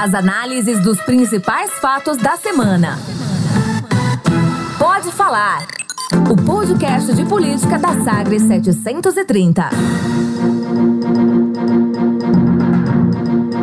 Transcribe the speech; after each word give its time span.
As 0.00 0.14
análises 0.14 0.82
dos 0.82 0.98
principais 1.02 1.70
fatos 1.72 2.16
da 2.16 2.34
semana. 2.34 2.98
Pode 4.78 5.12
falar. 5.12 5.66
O 6.30 6.34
podcast 6.34 7.14
de 7.14 7.22
política 7.26 7.78
da 7.78 8.02
Sagres 8.02 8.40
730. 8.44 9.68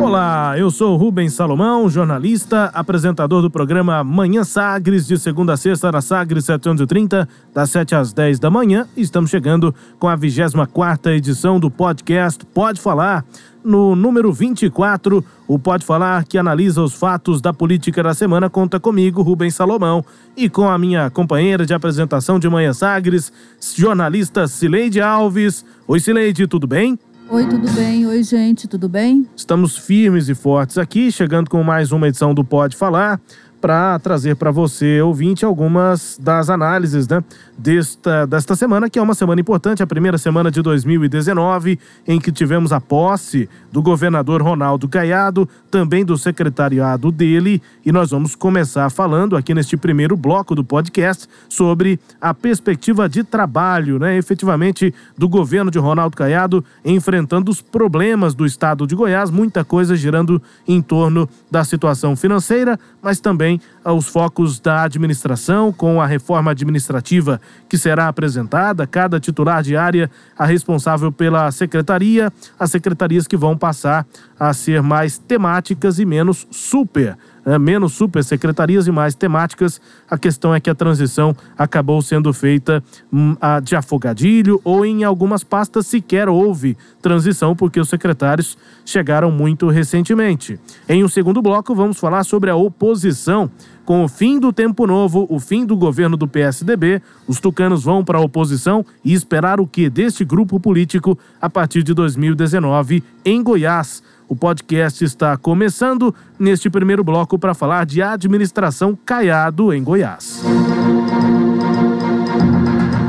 Olá, 0.00 0.56
eu 0.56 0.70
sou 0.70 0.96
Rubens 0.96 1.34
Salomão, 1.34 1.90
jornalista, 1.90 2.66
apresentador 2.72 3.42
do 3.42 3.50
programa 3.50 4.04
Manhã 4.04 4.44
Sagres, 4.44 5.08
de 5.08 5.18
segunda 5.18 5.54
a 5.54 5.56
sexta 5.56 5.90
na 5.90 6.00
Sagres 6.00 6.44
730, 6.44 7.28
das 7.52 7.68
7 7.70 7.96
às 7.96 8.12
10 8.12 8.38
da 8.38 8.48
manhã. 8.48 8.86
Estamos 8.96 9.28
chegando 9.28 9.74
com 9.98 10.06
a 10.06 10.14
24 10.14 11.12
edição 11.12 11.58
do 11.58 11.68
podcast 11.68 12.46
Pode 12.46 12.80
Falar. 12.80 13.24
No 13.64 13.96
número 13.96 14.32
24, 14.32 15.24
o 15.46 15.58
Pode 15.58 15.84
Falar, 15.84 16.24
que 16.24 16.38
analisa 16.38 16.82
os 16.82 16.94
fatos 16.94 17.40
da 17.40 17.52
política 17.52 18.02
da 18.02 18.14
semana, 18.14 18.48
conta 18.48 18.78
comigo, 18.78 19.20
Rubens 19.22 19.54
Salomão, 19.54 20.04
e 20.36 20.48
com 20.48 20.68
a 20.68 20.78
minha 20.78 21.10
companheira 21.10 21.66
de 21.66 21.74
apresentação 21.74 22.38
de 22.38 22.48
Manhã 22.48 22.72
Sagres, 22.72 23.32
jornalista 23.74 24.46
Cileide 24.46 25.00
Alves. 25.00 25.64
Oi, 25.86 26.00
Cileide, 26.00 26.46
tudo 26.46 26.66
bem? 26.66 26.98
Oi, 27.30 27.46
tudo 27.46 27.70
bem? 27.72 28.06
Oi, 28.06 28.22
gente, 28.22 28.66
tudo 28.66 28.88
bem? 28.88 29.28
Estamos 29.36 29.76
firmes 29.76 30.30
e 30.30 30.34
fortes 30.34 30.78
aqui, 30.78 31.12
chegando 31.12 31.50
com 31.50 31.62
mais 31.62 31.92
uma 31.92 32.08
edição 32.08 32.32
do 32.32 32.42
Pode 32.42 32.74
Falar 32.74 33.20
para 33.60 33.98
trazer 33.98 34.36
para 34.36 34.50
você, 34.50 35.00
ouvinte, 35.00 35.44
algumas 35.44 36.18
das 36.20 36.48
análises 36.48 37.08
né, 37.08 37.22
desta, 37.56 38.26
desta 38.26 38.54
semana, 38.54 38.88
que 38.88 38.98
é 38.98 39.02
uma 39.02 39.14
semana 39.14 39.40
importante, 39.40 39.82
a 39.82 39.86
primeira 39.86 40.18
semana 40.18 40.50
de 40.50 40.62
2019, 40.62 41.78
em 42.06 42.20
que 42.20 42.30
tivemos 42.30 42.72
a 42.72 42.80
posse 42.80 43.48
do 43.72 43.82
governador 43.82 44.42
Ronaldo 44.42 44.88
Caiado, 44.88 45.48
também 45.70 46.04
do 46.04 46.16
secretariado 46.16 47.10
dele, 47.10 47.60
e 47.84 47.90
nós 47.90 48.10
vamos 48.10 48.34
começar 48.34 48.88
falando 48.90 49.36
aqui 49.36 49.54
neste 49.54 49.76
primeiro 49.76 50.16
bloco 50.16 50.54
do 50.54 50.62
podcast 50.62 51.26
sobre 51.48 51.98
a 52.20 52.32
perspectiva 52.32 53.08
de 53.08 53.24
trabalho, 53.24 53.98
né, 53.98 54.16
efetivamente, 54.16 54.94
do 55.16 55.28
governo 55.28 55.70
de 55.70 55.78
Ronaldo 55.78 56.16
Caiado 56.16 56.64
enfrentando 56.84 57.50
os 57.50 57.60
problemas 57.60 58.34
do 58.34 58.46
estado 58.46 58.86
de 58.86 58.94
Goiás, 58.94 59.30
muita 59.30 59.64
coisa 59.64 59.96
girando 59.96 60.40
em 60.66 60.80
torno 60.80 61.28
da 61.50 61.64
situação 61.64 62.16
financeira, 62.16 62.78
mas 63.02 63.20
também 63.20 63.47
também 63.48 63.60
aos 63.82 64.06
focos 64.06 64.60
da 64.60 64.82
administração, 64.82 65.72
com 65.72 66.00
a 66.00 66.06
reforma 66.06 66.50
administrativa 66.50 67.40
que 67.68 67.78
será 67.78 68.08
apresentada, 68.08 68.86
cada 68.86 69.18
titular 69.18 69.62
de 69.62 69.76
área 69.76 70.10
a 70.38 70.44
responsável 70.44 71.10
pela 71.10 71.50
secretaria, 71.50 72.30
as 72.58 72.70
secretarias 72.70 73.26
que 73.26 73.36
vão 73.36 73.56
passar 73.56 74.06
a 74.38 74.52
ser 74.52 74.82
mais 74.82 75.16
temáticas 75.16 75.98
e 75.98 76.04
menos 76.04 76.46
super 76.50 77.16
né, 77.48 77.58
menos 77.58 77.94
supersecretarias 77.94 78.86
e 78.86 78.92
mais 78.92 79.14
temáticas. 79.14 79.80
A 80.10 80.18
questão 80.18 80.54
é 80.54 80.60
que 80.60 80.68
a 80.68 80.74
transição 80.74 81.34
acabou 81.56 82.02
sendo 82.02 82.30
feita 82.34 82.84
hum, 83.10 83.34
de 83.62 83.74
afogadilho 83.74 84.60
ou 84.62 84.84
em 84.84 85.02
algumas 85.02 85.42
pastas 85.42 85.86
sequer 85.86 86.28
houve 86.28 86.76
transição 87.00 87.56
porque 87.56 87.80
os 87.80 87.88
secretários 87.88 88.58
chegaram 88.84 89.30
muito 89.30 89.68
recentemente. 89.68 90.60
Em 90.86 91.02
um 91.02 91.08
segundo 91.08 91.40
bloco, 91.40 91.74
vamos 91.74 91.98
falar 91.98 92.22
sobre 92.24 92.50
a 92.50 92.56
oposição. 92.56 93.50
Com 93.82 94.04
o 94.04 94.08
fim 94.08 94.38
do 94.38 94.52
tempo 94.52 94.86
novo, 94.86 95.26
o 95.30 95.40
fim 95.40 95.64
do 95.64 95.74
governo 95.74 96.14
do 96.14 96.28
PSDB, 96.28 97.00
os 97.26 97.40
tucanos 97.40 97.84
vão 97.84 98.04
para 98.04 98.18
a 98.18 98.20
oposição 98.20 98.84
e 99.02 99.14
esperar 99.14 99.58
o 99.58 99.66
que 99.66 99.88
deste 99.88 100.26
grupo 100.26 100.60
político 100.60 101.18
a 101.40 101.48
partir 101.48 101.82
de 101.82 101.94
2019 101.94 103.02
em 103.24 103.42
Goiás. 103.42 104.02
O 104.28 104.36
podcast 104.36 105.02
está 105.02 105.38
começando 105.38 106.14
neste 106.38 106.68
primeiro 106.68 107.02
bloco 107.02 107.38
para 107.38 107.54
falar 107.54 107.86
de 107.86 108.02
administração 108.02 108.94
Caiado 108.94 109.72
em 109.72 109.82
Goiás. 109.82 110.42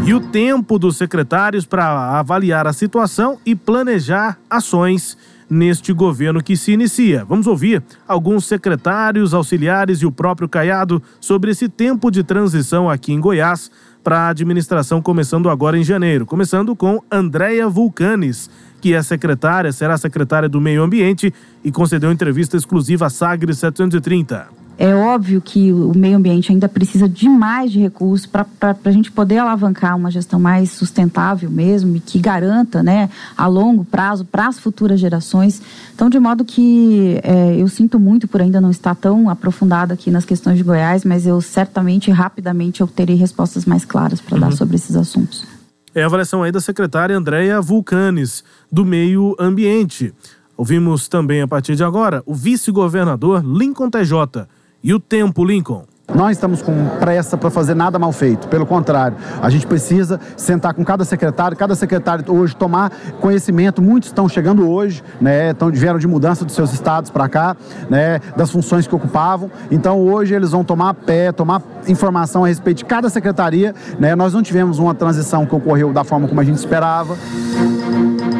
E 0.05 0.13
o 0.13 0.21
tempo 0.21 0.79
dos 0.79 0.95
secretários 0.95 1.65
para 1.65 2.17
avaliar 2.17 2.65
a 2.65 2.71
situação 2.71 3.37
e 3.45 3.53
planejar 3.53 4.39
ações 4.49 5.17
neste 5.49 5.91
governo 5.91 6.41
que 6.41 6.55
se 6.55 6.71
inicia. 6.71 7.25
Vamos 7.25 7.47
ouvir 7.47 7.83
alguns 8.07 8.45
secretários, 8.45 9.33
auxiliares 9.33 10.01
e 10.01 10.05
o 10.05 10.11
próprio 10.11 10.47
Caiado 10.47 11.03
sobre 11.19 11.51
esse 11.51 11.67
tempo 11.67 12.09
de 12.09 12.23
transição 12.23 12.89
aqui 12.89 13.11
em 13.11 13.19
Goiás 13.19 13.69
para 14.03 14.19
a 14.19 14.29
administração 14.29 15.01
começando 15.01 15.49
agora 15.49 15.77
em 15.77 15.83
janeiro. 15.83 16.25
Começando 16.25 16.75
com 16.75 17.03
Andréia 17.11 17.67
Vulcanes 17.67 18.49
que 18.79 18.93
é 18.93 19.01
secretária, 19.01 19.71
será 19.71 19.97
secretária 19.97 20.49
do 20.49 20.61
Meio 20.61 20.83
Ambiente 20.83 21.33
e 21.63 21.71
concedeu 21.71 22.11
entrevista 22.11 22.57
exclusiva 22.57 23.07
à 23.07 23.09
Sagres 23.09 23.57
730. 23.59 24.59
É 24.79 24.95
óbvio 24.95 25.41
que 25.41 25.73
o 25.73 25.91
meio 25.93 26.15
ambiente 26.15 26.53
ainda 26.53 26.69
precisa 26.69 27.07
de 27.09 27.27
mais 27.27 27.69
de 27.69 27.79
recursos 27.79 28.25
para 28.25 28.47
a 28.61 28.91
gente 28.91 29.11
poder 29.11 29.39
alavancar 29.39 29.93
uma 29.97 30.09
gestão 30.09 30.39
mais 30.39 30.71
sustentável 30.71 31.51
mesmo 31.51 31.97
e 31.97 31.99
que 31.99 32.17
garanta, 32.17 32.81
né, 32.81 33.09
a 33.35 33.45
longo 33.45 33.83
prazo 33.83 34.23
para 34.23 34.47
as 34.47 34.57
futuras 34.57 34.97
gerações. 34.97 35.61
Então, 35.93 36.09
de 36.09 36.17
modo 36.17 36.45
que 36.45 37.19
é, 37.23 37.57
eu 37.57 37.67
sinto 37.67 37.99
muito 37.99 38.25
por 38.25 38.41
ainda 38.41 38.61
não 38.61 38.71
estar 38.71 38.95
tão 38.95 39.29
aprofundado 39.29 39.91
aqui 39.91 40.09
nas 40.09 40.23
questões 40.23 40.55
de 40.55 40.63
Goiás, 40.63 41.03
mas 41.03 41.27
eu 41.27 41.41
certamente, 41.41 42.09
rapidamente, 42.09 42.79
eu 42.79 42.87
terei 42.87 43.17
respostas 43.17 43.65
mais 43.65 43.83
claras 43.83 44.21
para 44.21 44.35
uhum. 44.35 44.41
dar 44.41 44.53
sobre 44.53 44.77
esses 44.77 44.95
assuntos. 44.95 45.58
É 45.99 46.03
a 46.03 46.05
avaliação 46.05 46.43
aí 46.43 46.51
da 46.51 46.61
secretária 46.61 47.17
Andréia 47.17 47.59
Vulcanes, 47.59 48.41
do 48.71 48.85
Meio 48.85 49.35
Ambiente. 49.37 50.13
Ouvimos 50.55 51.09
também, 51.09 51.41
a 51.41 51.47
partir 51.47 51.75
de 51.75 51.83
agora, 51.83 52.23
o 52.25 52.33
vice-governador 52.33 53.43
Lincoln 53.45 53.89
TJ. 53.89 54.47
E 54.81 54.93
o 54.93 54.99
tempo, 55.01 55.43
Lincoln? 55.43 55.85
Não 56.13 56.29
estamos 56.29 56.61
com 56.61 56.73
pressa 56.99 57.37
para 57.37 57.49
fazer 57.49 57.75
nada 57.75 57.99
mal 57.99 58.11
feito, 58.11 58.47
pelo 58.47 58.65
contrário, 58.65 59.15
a 59.41 59.49
gente 59.49 59.67
precisa 59.67 60.19
sentar 60.35 60.73
com 60.73 60.83
cada 60.83 61.05
secretário, 61.05 61.55
cada 61.55 61.75
secretário 61.75 62.25
hoje 62.27 62.55
tomar 62.55 62.91
conhecimento. 63.21 63.81
Muitos 63.81 64.09
estão 64.09 64.27
chegando 64.27 64.69
hoje, 64.69 65.03
né, 65.21 65.51
estão, 65.51 65.69
vieram 65.69 65.99
de 65.99 66.07
mudança 66.07 66.43
dos 66.43 66.55
seus 66.55 66.73
estados 66.73 67.11
para 67.11 67.29
cá, 67.29 67.55
né, 67.89 68.19
das 68.35 68.51
funções 68.51 68.87
que 68.87 68.95
ocupavam. 68.95 69.51
Então 69.69 69.99
hoje 69.99 70.33
eles 70.33 70.51
vão 70.51 70.63
tomar 70.63 70.93
pé, 70.93 71.31
tomar 71.31 71.61
informação 71.87 72.43
a 72.43 72.47
respeito 72.47 72.77
de 72.77 72.85
cada 72.85 73.09
secretaria. 73.09 73.73
Né, 73.99 74.15
nós 74.15 74.33
não 74.33 74.41
tivemos 74.41 74.79
uma 74.79 74.95
transição 74.95 75.45
que 75.45 75.55
ocorreu 75.55 75.93
da 75.93 76.03
forma 76.03 76.27
como 76.27 76.41
a 76.41 76.43
gente 76.43 76.57
esperava. 76.57 77.15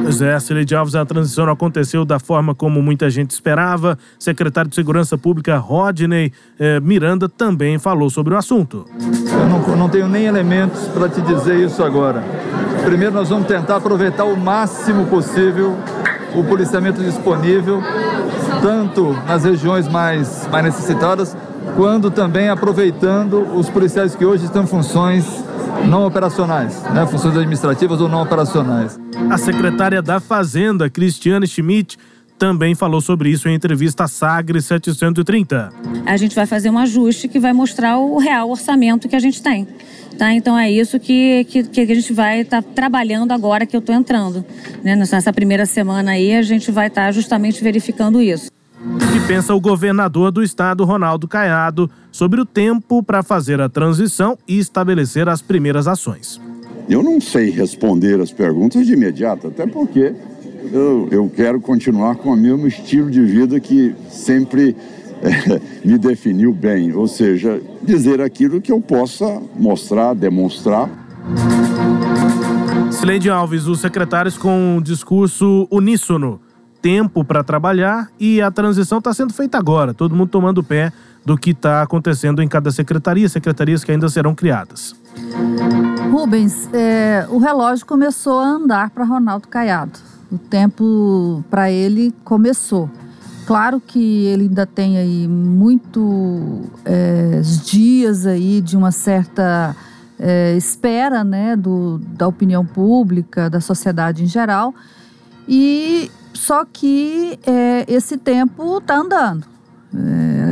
Pois 0.04 0.22
é, 0.24 0.40
Cileide 0.40 0.76
Alves, 0.76 0.96
a 0.96 1.06
transição 1.06 1.46
não 1.46 1.54
aconteceu 1.54 2.04
da 2.04 2.18
forma 2.18 2.56
como 2.56 2.82
muita 2.82 3.12
gente 3.12 3.30
esperava. 3.30 3.98
Secretário 4.18 4.68
de 4.68 4.76
Segurança 4.76 5.18
Pública 5.20 5.58
Rodney 5.58 6.34
eh, 6.58 6.80
Miranda 6.80 7.30
também 7.30 7.59
falou 7.80 8.10
sobre 8.10 8.34
o 8.34 8.38
assunto. 8.38 8.86
Eu 9.32 9.48
não, 9.48 9.76
não 9.76 9.90
tenho 9.90 10.08
nem 10.08 10.26
elementos 10.26 10.88
para 10.88 11.10
te 11.10 11.22
dizer 11.22 11.58
isso 11.60 11.84
agora. 11.84 12.24
Primeiro, 12.84 13.14
nós 13.14 13.30
vamos 13.30 13.48
tentar 13.48 13.78
aproveitar 13.78 14.26
o 14.26 14.38
máximo 14.38 15.06
possível 15.06 15.78
o 16.36 16.44
policiamento 16.44 17.02
disponível, 17.02 17.82
tanto 18.62 19.14
nas 19.28 19.44
regiões 19.44 19.88
mais, 19.88 20.48
mais 20.52 20.66
necessitadas, 20.66 21.36
quanto 21.76 22.12
também 22.12 22.50
aproveitando 22.50 23.42
os 23.56 23.70
policiais 23.70 24.16
que 24.16 24.26
hoje 24.26 24.46
estão 24.46 24.64
em 24.64 24.68
funções 24.68 25.26
não 25.88 26.06
operacionais, 26.06 26.84
né? 26.94 27.06
funções 27.06 27.36
administrativas 27.36 28.02
ou 28.02 28.10
não 28.10 28.22
operacionais. 28.22 29.00
A 29.30 29.38
secretária 29.38 30.02
da 30.02 30.20
Fazenda, 30.20 30.90
Cristiane 30.90 31.48
Schmidt, 31.48 31.98
também 32.40 32.74
falou 32.74 33.02
sobre 33.02 33.30
isso 33.30 33.50
em 33.50 33.54
entrevista 33.54 34.06
à 34.06 34.08
Sagre 34.08 34.62
730. 34.62 35.72
A 36.06 36.18
gente 36.18 36.34
vai 36.34 36.46
fazer 36.46 36.70
um 36.70 36.80
ajuste 36.80 37.28
que 37.28 37.38
vai 37.38 37.52
mostrar 37.52 38.00
o 38.00 38.18
real 38.18 38.50
orçamento 38.50 39.10
que 39.10 39.16
a 39.16 39.20
gente 39.20 39.44
tem. 39.44 39.68
Tá? 40.18 40.34
Então 40.34 40.58
é 40.58 40.72
isso 40.72 41.00
que, 41.00 41.46
que, 41.46 41.64
que 41.64 41.82
a 41.82 41.96
gente 41.96 42.14
vai 42.14 42.42
estar 42.42 42.62
tá 42.62 42.70
trabalhando 42.74 43.32
agora 43.34 43.66
que 43.66 43.76
eu 43.76 43.80
estou 43.80 43.94
entrando. 43.94 44.44
Né? 44.84 44.96
Nessa 44.96 45.32
primeira 45.34 45.66
semana 45.66 46.12
aí 46.12 46.34
a 46.34 46.42
gente 46.42 46.72
vai 46.72 46.88
estar 46.88 47.08
tá 47.08 47.12
justamente 47.12 47.62
verificando 47.62 48.22
isso. 48.22 48.50
O 48.82 48.98
que 48.98 49.28
pensa 49.28 49.54
o 49.54 49.60
governador 49.60 50.32
do 50.32 50.42
estado, 50.42 50.86
Ronaldo 50.86 51.28
Caiado, 51.28 51.92
sobre 52.12 52.40
o 52.40 52.46
tempo 52.46 53.04
para 53.04 53.22
fazer 53.22 53.60
a 53.60 53.68
transição 53.68 54.38
e 54.48 54.58
estabelecer 54.58 55.28
as 55.28 55.42
primeiras 55.42 55.88
ações? 55.88 56.40
Eu 56.90 57.04
não 57.04 57.22
sei 57.22 57.50
responder 57.52 58.20
as 58.20 58.32
perguntas 58.32 58.88
de 58.88 58.94
imediato, 58.94 59.48
até 59.48 59.68
porque 59.68 60.16
eu, 60.72 61.08
eu 61.12 61.32
quero 61.34 61.60
continuar 61.60 62.16
com 62.16 62.34
o 62.34 62.38
mesmo 62.38 62.68
estilo 62.68 63.10
de 63.10 63.22
vida 63.22 63.60
que 63.60 63.96
sempre 64.10 64.76
é, 65.22 65.62
me 65.88 65.98
definiu 65.98 66.54
bem, 66.54 66.94
ou 66.94 67.08
seja, 67.08 67.62
dizer 67.82 68.22
aquilo 68.22 68.62
que 68.62 68.72
eu 68.72 68.82
possa 68.82 69.42
mostrar, 69.56 70.14
demonstrar. 70.14 70.90
Sileide 72.92 73.30
Alves, 73.30 73.68
os 73.68 73.80
secretários 73.80 74.38
com 74.38 74.78
um 74.78 74.82
discurso 74.82 75.68
uníssono, 75.72 76.40
tempo 76.82 77.24
para 77.24 77.44
trabalhar 77.44 78.10
e 78.20 78.42
a 78.42 78.50
transição 78.50 79.00
está 79.00 79.14
sendo 79.14 79.34
feita 79.34 79.58
agora, 79.58 79.94
todo 79.94 80.16
mundo 80.16 80.30
tomando 80.30 80.64
pé 80.64 80.92
do 81.26 81.38
que 81.38 81.52
está 81.52 81.82
acontecendo 81.82 82.42
em 82.42 82.48
cada 82.48 82.72
secretaria, 82.72 83.28
secretarias 83.28 83.84
que 83.84 83.92
ainda 83.92 84.08
serão 84.10 84.34
criadas. 84.34 84.96
Rubens, 86.12 86.70
é, 86.74 87.28
o 87.30 87.38
relógio 87.38 87.86
começou 87.86 88.40
a 88.40 88.46
andar 88.46 88.90
para 88.90 89.04
Ronaldo 89.04 89.48
Caiado. 89.48 90.00
O 90.32 90.38
tempo 90.38 91.44
para 91.50 91.72
ele 91.72 92.14
começou. 92.24 92.90
Claro 93.46 93.82
que 93.82 94.26
ele 94.26 94.44
ainda 94.44 94.66
tem 94.68 94.98
aí 94.98 95.28
muitos 95.28 96.04
é, 96.86 97.42
dias 97.66 98.28
aí 98.28 98.62
de 98.62 98.78
uma 98.78 98.92
certa 98.92 99.76
é, 100.20 100.56
espera 100.56 101.24
né, 101.24 101.56
do, 101.56 101.98
da 102.00 102.28
opinião 102.28 102.64
pública, 102.64 103.50
da 103.50 103.60
sociedade 103.60 104.24
em 104.24 104.28
geral. 104.28 104.76
E 105.48 106.12
só 106.32 106.64
que 106.64 107.40
é, 107.44 107.86
esse 107.88 108.18
tempo 108.18 108.78
está 108.78 108.98
andando. 108.98 109.48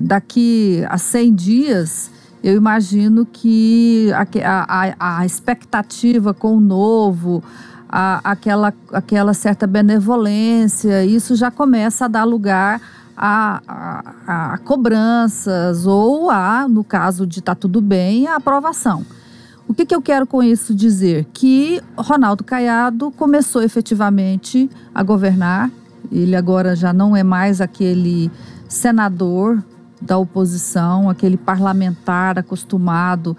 Daqui 0.01 0.83
a 0.89 0.97
100 0.97 1.35
dias, 1.35 2.11
eu 2.43 2.55
imagino 2.55 3.25
que 3.25 4.09
a, 4.43 4.95
a, 4.97 5.19
a 5.19 5.25
expectativa 5.25 6.33
com 6.33 6.57
o 6.57 6.59
novo, 6.59 7.43
a, 7.89 8.19
aquela, 8.23 8.73
aquela 8.91 9.33
certa 9.33 9.65
benevolência, 9.65 11.05
isso 11.05 11.35
já 11.35 11.49
começa 11.49 12.05
a 12.05 12.07
dar 12.07 12.23
lugar 12.23 12.81
a, 13.15 13.61
a, 13.67 14.53
a 14.53 14.57
cobranças 14.59 15.85
ou 15.87 16.29
a, 16.29 16.67
no 16.67 16.83
caso 16.83 17.25
de 17.25 17.41
tá 17.41 17.55
tudo 17.55 17.81
bem, 17.81 18.27
a 18.27 18.35
aprovação. 18.35 19.05
O 19.67 19.73
que, 19.73 19.85
que 19.85 19.95
eu 19.95 20.01
quero 20.01 20.25
com 20.25 20.41
isso 20.41 20.73
dizer? 20.73 21.25
Que 21.33 21.81
Ronaldo 21.97 22.43
Caiado 22.43 23.11
começou 23.11 23.61
efetivamente 23.61 24.69
a 24.95 25.03
governar. 25.03 25.69
Ele 26.09 26.35
agora 26.35 26.75
já 26.75 26.93
não 26.93 27.15
é 27.15 27.23
mais 27.23 27.59
aquele 27.59 28.31
senador 28.69 29.61
da 30.01 30.17
oposição, 30.17 31.09
aquele 31.09 31.35
parlamentar 31.35 32.37
acostumado 32.39 33.35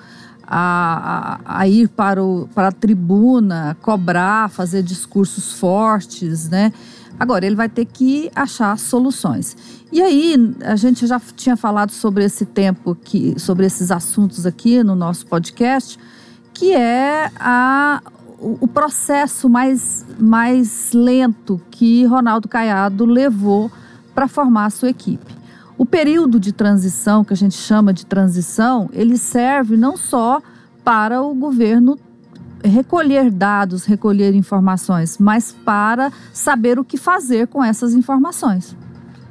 a, 0.50 1.40
a, 1.44 1.68
ir 1.68 1.88
para, 1.88 2.24
o, 2.24 2.48
para 2.54 2.68
a 2.68 2.72
tribuna, 2.72 3.76
cobrar, 3.82 4.48
fazer 4.48 4.82
discursos 4.82 5.52
fortes, 5.52 6.48
né? 6.48 6.72
Agora, 7.20 7.44
ele 7.44 7.54
vai 7.54 7.68
ter 7.68 7.84
que 7.84 8.30
achar 8.34 8.78
soluções. 8.78 9.56
E 9.92 10.00
aí, 10.00 10.34
a 10.64 10.74
gente 10.76 11.06
já 11.06 11.20
tinha 11.36 11.56
falado 11.56 11.90
sobre 11.90 12.24
esse 12.24 12.46
tempo, 12.46 12.94
que, 12.94 13.38
sobre 13.38 13.66
esses 13.66 13.90
assuntos 13.90 14.46
aqui 14.46 14.82
no 14.82 14.94
nosso 14.94 15.26
podcast, 15.26 15.98
que 16.54 16.72
é 16.72 17.30
a, 17.38 18.00
o, 18.38 18.56
o 18.60 18.68
processo 18.68 19.50
mais, 19.50 20.06
mais 20.18 20.92
lento 20.94 21.60
que 21.70 22.06
Ronaldo 22.06 22.48
Caiado 22.48 23.04
levou 23.04 23.70
para 24.14 24.26
formar 24.26 24.66
a 24.66 24.70
sua 24.70 24.88
equipe. 24.88 25.37
O 25.78 25.86
período 25.86 26.40
de 26.40 26.52
transição, 26.52 27.24
que 27.24 27.32
a 27.32 27.36
gente 27.36 27.54
chama 27.54 27.92
de 27.92 28.04
transição, 28.04 28.90
ele 28.92 29.16
serve 29.16 29.76
não 29.76 29.96
só 29.96 30.42
para 30.84 31.22
o 31.22 31.32
governo 31.32 31.96
recolher 32.64 33.30
dados, 33.30 33.84
recolher 33.84 34.34
informações, 34.34 35.16
mas 35.18 35.54
para 35.64 36.10
saber 36.32 36.80
o 36.80 36.84
que 36.84 36.96
fazer 36.96 37.46
com 37.46 37.62
essas 37.62 37.94
informações. 37.94 38.76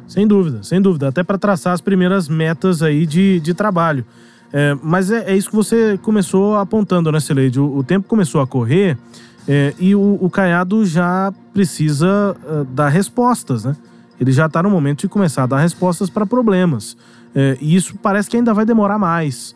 Sem 0.08 0.26
dúvida, 0.26 0.64
sem 0.64 0.82
dúvida. 0.82 1.10
Até 1.10 1.22
para 1.22 1.38
traçar 1.38 1.74
as 1.74 1.82
primeiras 1.82 2.30
metas 2.30 2.82
aí 2.82 3.06
de, 3.06 3.42
de 3.42 3.54
trabalho. 3.54 4.06
É, 4.54 4.78
mas 4.82 5.12
é, 5.12 5.32
é, 5.32 5.36
isso 5.36 5.50
que 5.50 5.56
você 5.56 6.00
começou 6.02 6.56
apontando, 6.56 7.12
né, 7.12 7.20
Celeide? 7.20 7.60
O, 7.60 7.80
o 7.80 7.84
tempo 7.84 8.08
começou 8.08 8.40
a 8.40 8.48
correr 8.48 8.98
é, 9.46 9.74
e 9.78 9.94
o, 9.94 10.18
o, 10.22 10.30
Caiado 10.30 10.86
já 10.86 11.34
precisa 11.54 12.36
uh, 12.46 12.64
dar 12.66 12.88
respostas, 12.88 13.66
né? 13.66 13.76
Ele 14.20 14.32
já 14.32 14.48
está 14.48 14.64
no 14.64 14.70
momento 14.70 15.02
de 15.02 15.08
começar 15.08 15.44
a 15.44 15.46
dar 15.46 15.60
respostas 15.60 16.10
para 16.10 16.26
problemas. 16.26 16.98
É, 17.36 17.58
e 17.62 17.76
isso 17.76 17.96
parece 18.02 18.30
que 18.30 18.38
ainda 18.38 18.54
vai 18.54 18.66
demorar 18.66 18.98
mais, 18.98 19.56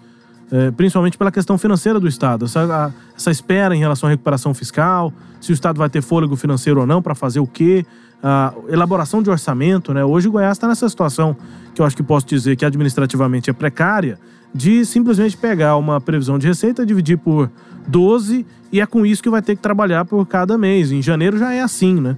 é, 0.52 0.72
principalmente 0.72 1.18
pela 1.18 1.32
questão 1.32 1.58
financeira 1.58 2.00
do 2.00 2.08
Estado. 2.08 2.46
Essa, 2.46 2.64
a, 2.64 2.92
essa 3.16 3.32
espera 3.32 3.76
em 3.76 3.80
relação 3.80 4.08
à 4.08 4.12
recuperação 4.12 4.54
fiscal, 4.54 5.12
se 5.40 5.52
o 5.52 5.54
Estado 5.54 5.78
vai 5.78 5.90
ter 5.90 6.02
fôlego 6.02 6.36
financeiro 6.36 6.82
ou 6.82 6.86
não 6.86 7.02
para 7.02 7.16
fazer 7.16 7.40
o 7.40 7.48
quê, 7.48 7.86
a 8.22 8.54
elaboração 8.70 9.24
de 9.24 9.30
orçamento. 9.30 9.94
Né? 9.94 10.06
Hoje 10.06 10.28
o 10.28 10.32
Goiás 10.32 10.58
está 10.58 10.68
nessa 10.68 10.88
situação 10.88 11.36
que 11.74 11.82
eu 11.82 11.86
acho 11.86 11.96
que 11.96 12.04
posso 12.04 12.28
dizer 12.28 12.56
que 12.56 12.66
administrativamente 12.66 13.50
é 13.50 13.54
precária, 13.54 14.20
de 14.54 14.86
simplesmente 14.86 15.38
pegar 15.38 15.78
uma 15.78 16.00
previsão 16.02 16.38
de 16.38 16.46
receita, 16.46 16.86
dividir 16.86 17.18
por 17.18 17.50
12 17.88 18.46
e 18.72 18.80
é 18.80 18.86
com 18.86 19.06
isso 19.06 19.24
que 19.24 19.30
vai 19.30 19.42
ter 19.42 19.56
que 19.56 19.62
trabalhar 19.62 20.06
por 20.06 20.26
cada 20.26 20.58
mês. 20.58 20.92
Em 20.92 21.02
janeiro 21.02 21.38
já 21.38 21.54
é 21.54 21.62
assim, 21.62 22.00
né? 22.00 22.18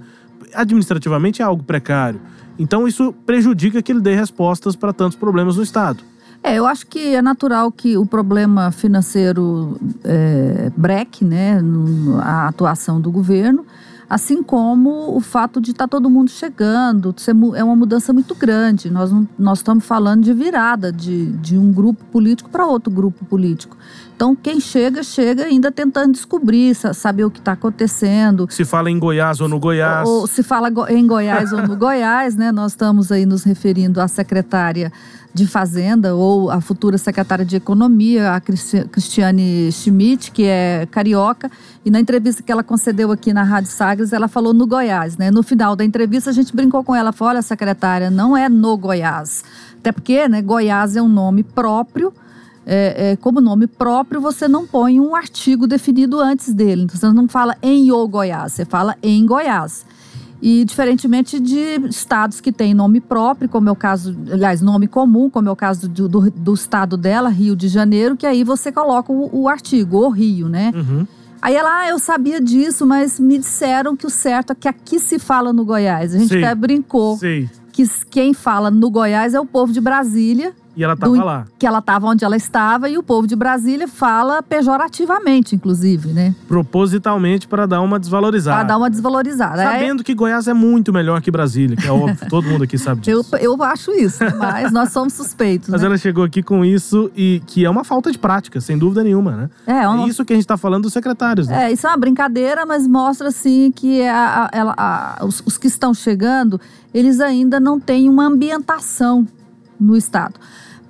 Administrativamente 0.54 1.42
é 1.42 1.44
algo 1.44 1.62
precário. 1.62 2.20
Então 2.58 2.86
isso 2.86 3.12
prejudica 3.26 3.82
que 3.82 3.92
ele 3.92 4.00
dê 4.00 4.14
respostas 4.14 4.76
para 4.76 4.92
tantos 4.92 5.16
problemas 5.16 5.56
no 5.56 5.62
Estado. 5.62 6.04
É, 6.42 6.56
eu 6.56 6.66
acho 6.66 6.86
que 6.86 7.14
é 7.14 7.22
natural 7.22 7.72
que 7.72 7.96
o 7.96 8.04
problema 8.04 8.70
financeiro 8.70 9.78
é, 10.04 10.70
breque, 10.76 11.24
né, 11.24 11.58
a 12.20 12.48
atuação 12.48 13.00
do 13.00 13.10
governo, 13.10 13.64
assim 14.10 14.42
como 14.42 15.16
o 15.16 15.20
fato 15.20 15.58
de 15.58 15.70
estar 15.70 15.84
tá 15.84 15.88
todo 15.88 16.10
mundo 16.10 16.30
chegando, 16.30 17.14
é 17.56 17.64
uma 17.64 17.74
mudança 17.74 18.12
muito 18.12 18.34
grande. 18.34 18.90
Nós, 18.90 19.10
nós 19.38 19.60
estamos 19.60 19.86
falando 19.86 20.22
de 20.22 20.34
virada 20.34 20.92
de, 20.92 21.32
de 21.32 21.56
um 21.56 21.72
grupo 21.72 22.04
político 22.12 22.50
para 22.50 22.66
outro 22.66 22.92
grupo 22.92 23.24
político. 23.24 23.76
Então, 24.16 24.34
quem 24.36 24.60
chega, 24.60 25.02
chega 25.02 25.44
ainda 25.44 25.72
tentando 25.72 26.12
descobrir, 26.12 26.74
saber 26.74 27.24
o 27.24 27.30
que 27.30 27.40
está 27.40 27.52
acontecendo. 27.52 28.46
Se 28.48 28.64
fala 28.64 28.90
em 28.90 28.98
Goiás 28.98 29.40
ou 29.40 29.48
no 29.48 29.58
Goiás. 29.58 30.08
Ou, 30.08 30.20
ou 30.20 30.26
se 30.26 30.42
fala 30.42 30.70
em 30.88 31.06
Goiás 31.06 31.52
ou 31.52 31.66
no 31.66 31.74
Goiás, 31.76 32.36
né? 32.36 32.52
Nós 32.52 32.72
estamos 32.72 33.10
aí 33.10 33.26
nos 33.26 33.42
referindo 33.42 34.00
à 34.00 34.06
secretária 34.06 34.92
de 35.34 35.48
Fazenda 35.48 36.14
ou 36.14 36.48
a 36.48 36.60
futura 36.60 36.96
secretária 36.96 37.44
de 37.44 37.56
Economia, 37.56 38.34
a 38.34 38.40
Cristiane 38.40 39.68
Schmidt, 39.72 40.30
que 40.30 40.44
é 40.44 40.86
carioca, 40.88 41.50
e 41.84 41.90
na 41.90 41.98
entrevista 41.98 42.40
que 42.40 42.52
ela 42.52 42.62
concedeu 42.62 43.10
aqui 43.10 43.32
na 43.32 43.42
Rádio 43.42 43.70
Sagres, 43.72 44.12
ela 44.12 44.28
falou 44.28 44.54
no 44.54 44.64
Goiás, 44.64 45.16
né? 45.16 45.32
No 45.32 45.42
final 45.42 45.74
da 45.74 45.84
entrevista 45.84 46.30
a 46.30 46.32
gente 46.32 46.54
brincou 46.54 46.84
com 46.84 46.94
ela, 46.94 47.10
falou, 47.10 47.32
olha 47.32 47.42
secretária, 47.42 48.10
não 48.10 48.36
é 48.36 48.48
no 48.48 48.76
Goiás, 48.76 49.42
até 49.76 49.90
porque, 49.90 50.28
né, 50.28 50.40
Goiás 50.40 50.94
é 50.94 51.02
um 51.02 51.08
nome 51.08 51.42
próprio, 51.42 52.12
é, 52.66 53.12
é, 53.12 53.16
como 53.16 53.40
nome 53.40 53.66
próprio, 53.66 54.20
você 54.20 54.48
não 54.48 54.66
põe 54.66 54.98
um 54.98 55.14
artigo 55.14 55.66
definido 55.66 56.20
antes 56.20 56.52
dele. 56.52 56.82
Então, 56.82 56.96
você 56.96 57.12
não 57.12 57.28
fala 57.28 57.56
em 57.62 57.90
o 57.92 58.08
Goiás, 58.08 58.52
você 58.52 58.64
fala 58.64 58.96
em 59.02 59.24
Goiás. 59.26 59.84
E 60.40 60.64
diferentemente 60.64 61.40
de 61.40 61.80
estados 61.88 62.40
que 62.40 62.52
têm 62.52 62.74
nome 62.74 63.00
próprio, 63.00 63.48
como 63.48 63.68
é 63.68 63.72
o 63.72 63.76
caso, 63.76 64.14
aliás, 64.30 64.60
nome 64.60 64.86
comum, 64.86 65.30
como 65.30 65.48
é 65.48 65.52
o 65.52 65.56
caso 65.56 65.88
do, 65.88 66.08
do, 66.08 66.30
do 66.30 66.54
estado 66.54 66.96
dela, 66.96 67.30
Rio 67.30 67.56
de 67.56 67.68
Janeiro, 67.68 68.16
que 68.16 68.26
aí 68.26 68.44
você 68.44 68.70
coloca 68.70 69.10
o, 69.10 69.30
o 69.32 69.48
artigo, 69.48 69.98
o 69.98 70.10
Rio, 70.10 70.48
né? 70.48 70.70
Uhum. 70.74 71.06
Aí 71.40 71.54
ela, 71.54 71.80
ah, 71.80 71.88
eu 71.88 71.98
sabia 71.98 72.40
disso, 72.40 72.86
mas 72.86 73.20
me 73.20 73.38
disseram 73.38 73.96
que 73.96 74.06
o 74.06 74.10
certo 74.10 74.52
é 74.52 74.54
que 74.54 74.68
aqui 74.68 74.98
se 74.98 75.18
fala 75.18 75.52
no 75.52 75.64
Goiás. 75.64 76.14
A 76.14 76.18
gente 76.18 76.36
até 76.36 76.54
brincou 76.54 77.18
Sim. 77.18 77.48
que 77.70 77.84
quem 78.10 78.32
fala 78.32 78.70
no 78.70 78.90
Goiás 78.90 79.34
é 79.34 79.40
o 79.40 79.46
povo 79.46 79.72
de 79.72 79.80
Brasília 79.80 80.54
e 80.76 80.82
ela 80.82 80.94
estava 80.94 81.24
lá. 81.24 81.44
Que 81.58 81.66
ela 81.66 81.78
estava 81.78 82.06
onde 82.06 82.24
ela 82.24 82.36
estava 82.36 82.88
e 82.88 82.98
o 82.98 83.02
povo 83.02 83.26
de 83.26 83.36
Brasília 83.36 83.86
fala 83.86 84.42
pejorativamente, 84.42 85.54
inclusive, 85.54 86.12
né? 86.12 86.34
Propositalmente 86.48 87.46
para 87.46 87.66
dar 87.66 87.80
uma 87.80 87.98
desvalorizada. 87.98 88.58
Para 88.58 88.68
dar 88.68 88.78
uma 88.78 88.90
desvalorizada. 88.90 89.62
Sabendo 89.62 90.00
é... 90.00 90.04
que 90.04 90.14
Goiás 90.14 90.48
é 90.48 90.54
muito 90.54 90.92
melhor 90.92 91.20
que 91.20 91.30
Brasília, 91.30 91.76
que 91.76 91.86
é 91.86 91.92
óbvio, 91.92 92.16
todo 92.28 92.48
mundo 92.48 92.64
aqui 92.64 92.76
sabe 92.76 93.02
disso. 93.02 93.36
Eu, 93.36 93.54
eu 93.54 93.62
acho 93.62 93.92
isso, 93.92 94.18
mas 94.38 94.72
nós 94.72 94.90
somos 94.90 95.12
suspeitos. 95.12 95.68
Mas 95.68 95.80
né? 95.80 95.86
ela 95.86 95.96
chegou 95.96 96.24
aqui 96.24 96.42
com 96.42 96.64
isso 96.64 97.10
e 97.16 97.40
que 97.46 97.64
é 97.64 97.70
uma 97.70 97.84
falta 97.84 98.10
de 98.10 98.18
prática, 98.18 98.60
sem 98.60 98.76
dúvida 98.76 99.04
nenhuma, 99.04 99.32
né? 99.32 99.50
É, 99.66 99.84
é 99.84 99.88
uma... 99.88 100.04
é 100.04 100.08
isso 100.08 100.24
que 100.24 100.32
a 100.32 100.36
gente 100.36 100.44
está 100.44 100.56
falando 100.56 100.84
dos 100.84 100.92
secretários, 100.92 101.46
né? 101.46 101.66
É, 101.66 101.72
isso 101.72 101.86
é 101.86 101.90
uma 101.90 101.96
brincadeira, 101.96 102.66
mas 102.66 102.86
mostra 102.86 103.28
assim 103.28 103.70
que 103.70 104.02
a, 104.02 104.50
a, 104.52 105.18
a, 105.20 105.24
os, 105.24 105.42
os 105.46 105.56
que 105.56 105.68
estão 105.68 105.94
chegando, 105.94 106.60
eles 106.92 107.20
ainda 107.20 107.60
não 107.60 107.78
têm 107.78 108.08
uma 108.08 108.26
ambientação 108.26 109.26
no 109.80 109.96
Estado. 109.96 110.34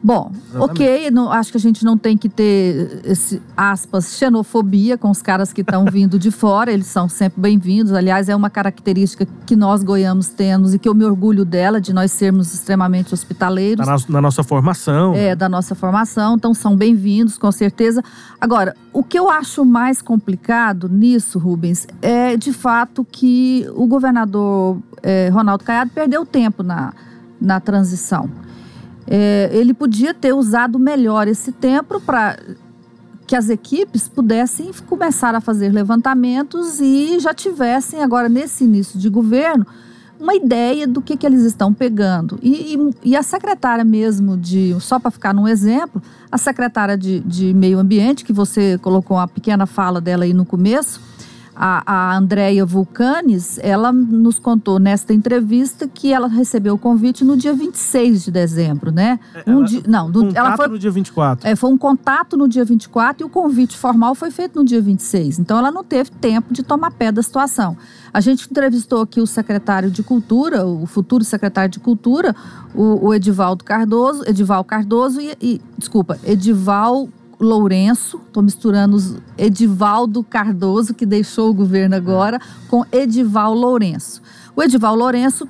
Bom, 0.05 0.31
Exatamente. 0.51 0.71
ok, 0.71 1.11
não, 1.11 1.33
acho 1.33 1.51
que 1.51 1.57
a 1.57 1.61
gente 1.61 1.83
não 1.83 1.97
tem 1.97 2.15
que 2.15 2.29
ter 2.29 3.01
esse, 3.05 3.41
aspas, 3.57 4.19
xenofobia 4.19 4.99
com 4.99 5.11
os 5.11 5.23
caras 5.23 5.51
que 5.51 5.63
estão 5.63 5.87
vindo 5.91 6.19
de 6.19 6.31
fora, 6.31 6.71
eles 6.71 6.89
são 6.89 7.09
sempre 7.09 7.41
bem-vindos. 7.41 7.91
Aliás, 7.91 8.29
é 8.29 8.37
uma 8.37 8.51
característica 8.51 9.27
que 9.47 9.57
nós 9.57 9.83
goianos 9.83 10.29
temos 10.29 10.75
e 10.75 10.79
que 10.79 10.87
eu 10.87 10.95
me 10.95 11.07
orgulho 11.07 11.43
dela, 11.43 11.81
de 11.81 11.95
nós 11.95 12.13
sermos 12.13 12.53
extremamente 12.53 13.15
hospitaleiros. 13.15 13.87
Na, 13.87 13.97
na 14.11 14.21
nossa 14.21 14.43
formação. 14.43 15.15
É, 15.15 15.35
da 15.35 15.49
nossa 15.49 15.75
formação, 15.75 16.35
então 16.35 16.53
são 16.53 16.77
bem-vindos, 16.77 17.39
com 17.39 17.51
certeza. 17.51 18.05
Agora, 18.39 18.77
o 18.93 19.03
que 19.03 19.19
eu 19.19 19.31
acho 19.31 19.65
mais 19.65 20.03
complicado 20.03 20.87
nisso, 20.87 21.39
Rubens, 21.39 21.87
é 22.03 22.37
de 22.37 22.53
fato 22.53 23.07
que 23.11 23.67
o 23.75 23.87
governador 23.87 24.77
é, 25.03 25.31
Ronaldo 25.31 25.65
Caiado 25.65 25.93
perdeu 25.95 26.27
tempo 26.27 26.63
na, 26.63 26.93
na 27.41 27.59
transição. 27.59 28.29
É, 29.07 29.51
ele 29.53 29.75
podia 29.75 30.15
ter 30.15 30.33
usado 30.33 30.79
melhor 30.79 31.29
esse 31.29 31.53
tempo 31.53 32.01
para 32.01 32.39
que 33.27 33.35
as 33.35 33.49
equipes 33.49 34.09
pudessem 34.09 34.71
começar 34.87 35.35
a 35.35 35.41
fazer 35.41 35.71
levantamentos 35.73 36.81
e 36.81 37.19
já 37.19 37.33
tivessem 37.33 38.03
agora 38.03 38.29
nesse 38.29 38.65
início 38.65 38.99
de 38.99 39.09
governo 39.09 39.67
uma 40.19 40.35
ideia 40.35 40.87
do 40.87 41.03
que, 41.03 41.17
que 41.17 41.27
eles 41.27 41.43
estão 41.43 41.73
pegando. 41.73 42.39
E, 42.43 42.75
e, 42.75 43.11
e 43.11 43.17
a 43.17 43.23
secretária 43.23 43.85
mesmo 43.85 44.37
de, 44.37 44.75
só 44.81 44.99
para 44.99 45.11
ficar 45.11 45.35
num 45.35 45.49
exemplo, 45.49 46.03
a 46.31 46.39
secretária 46.39 46.97
de, 46.97 47.21
de 47.21 47.53
meio 47.53 47.79
ambiente, 47.79 48.25
que 48.25 48.33
você 48.33 48.79
colocou 48.79 49.17
uma 49.17 49.29
pequena 49.29 49.67
fala 49.67 50.01
dela 50.01 50.25
aí 50.25 50.33
no 50.33 50.45
começo, 50.45 51.01
A, 51.57 51.83
a 52.13 52.17
Andrea 52.17 52.67
Vulcanes, 52.67 53.59
ela 53.63 53.93
nos 53.93 54.39
contou 54.41 54.79
nesta 54.81 55.15
entrevista 55.15 55.87
que 55.87 56.13
ela 56.13 56.27
recebeu 56.27 56.75
o 56.75 56.79
convite 56.79 57.25
no 57.25 57.37
dia 57.37 57.55
26 57.55 58.25
de 58.25 58.31
dezembro, 58.33 58.91
né? 58.91 59.21
Um 59.47 59.59
Ela- 59.59 59.65
dia, 59.65 59.83
não, 59.87 60.11
do- 60.11 60.21
Contato 60.27 60.37
ela 60.47 60.57
foi 60.57 60.69
no 60.69 60.79
dia 60.79 60.91
24. 60.91 61.49
é, 61.49 61.55
foi 61.55 61.71
um 61.71 61.79
contato 61.79 62.37
no 62.37 62.49
dia 62.49 62.65
24 62.65 63.23
e 63.23 63.25
o 63.25 63.29
convite 63.29 63.77
formal 63.77 64.15
foi 64.15 64.31
feito 64.33 64.59
no 64.59 64.65
dia 64.65 64.81
26. 64.83 65.39
Então 65.39 65.59
ela 65.59 65.71
não 65.71 65.85
teve 65.85 66.11
tempo 66.11 66.53
de 66.53 66.63
tomar 66.63 66.91
pé 66.91 67.13
da 67.13 67.23
situação. 67.23 67.77
A 68.13 68.21
gente 68.21 68.49
entrevistou 68.51 69.03
aqui 69.03 69.21
o 69.21 69.27
secretário 69.27 69.91
de 69.91 70.03
Cultura, 70.03 70.67
o 70.67 70.87
futuro 70.87 71.23
secretário 71.25 71.71
de 71.71 71.79
Cultura, 71.81 72.35
o, 72.75 73.07
o 73.09 73.15
Edivaldo 73.15 73.63
Cardoso, 73.65 74.23
Edival 74.27 74.65
Cardoso 74.65 75.21
e, 75.21 75.37
e- 75.41 75.61
desculpa, 75.79 76.19
Edival 76.25 77.09
Lourenço, 77.45 78.21
estou 78.27 78.43
misturando 78.43 78.97
os 78.97 79.17
Edivaldo 79.37 80.25
Cardoso, 80.25 80.95
que 80.95 81.07
deixou 81.07 81.51
o 81.51 81.55
governo 81.55 81.95
agora, 81.95 82.41
com 82.69 82.85
Edival 82.91 83.55
Lourenço. 83.55 84.23
O 84.57 84.63
Edival 84.63 84.97
Lourenço 84.97 85.49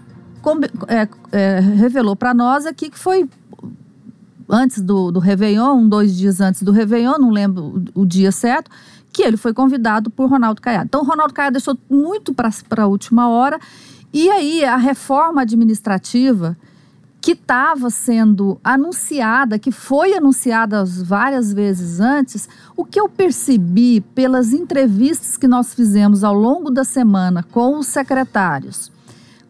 é, 0.89 1.09
é, 1.33 1.61
revelou 1.61 2.15
para 2.15 2.35
nós 2.35 2.67
aqui 2.67 2.91
que 2.91 2.99
foi 2.99 3.29
antes 4.49 4.83
do, 4.83 5.11
do 5.11 5.19
Réveillon, 5.19 5.79
um, 5.79 5.89
dois 5.89 6.17
dias 6.17 6.41
antes 6.41 6.63
do 6.63 6.73
Réveillon, 6.73 7.19
não 7.19 7.31
lembro 7.31 7.83
o, 7.95 8.03
o 8.03 8.07
dia 8.07 8.31
certo, 8.31 8.71
que 9.13 9.23
ele 9.23 9.37
foi 9.37 9.55
convidado 9.55 10.11
por 10.11 10.29
Ronaldo 10.29 10.61
Caiado. 10.61 10.87
Então, 10.87 11.05
Ronaldo 11.05 11.33
Caiado 11.33 11.55
deixou 11.55 11.79
muito 11.89 12.35
para 12.35 12.83
a 12.83 12.87
última 12.87 13.29
hora. 13.29 13.59
E 14.13 14.29
aí, 14.29 14.65
a 14.65 14.77
reforma 14.77 15.43
administrativa 15.43 16.57
que 17.25 17.33
estava 17.33 17.89
sendo 17.89 18.61
anunciada, 18.63 19.59
que 19.59 19.73
foi 19.73 20.13
anunciada 20.13 20.85
várias 20.85 21.55
vezes 21.55 21.99
antes, 21.99 22.47
o 22.77 22.85
que 22.85 23.01
eu 23.01 23.09
percebi 23.09 24.03
pelas 24.15 24.53
entrevistas 24.53 25.35
que 25.39 25.49
nós 25.49 25.73
fizemos 25.73 26.23
ao 26.23 26.35
longo 26.35 26.71
da 26.71 26.85
semana 26.85 27.43
com 27.43 27.79
os 27.79 27.87
secretários, 27.87 28.93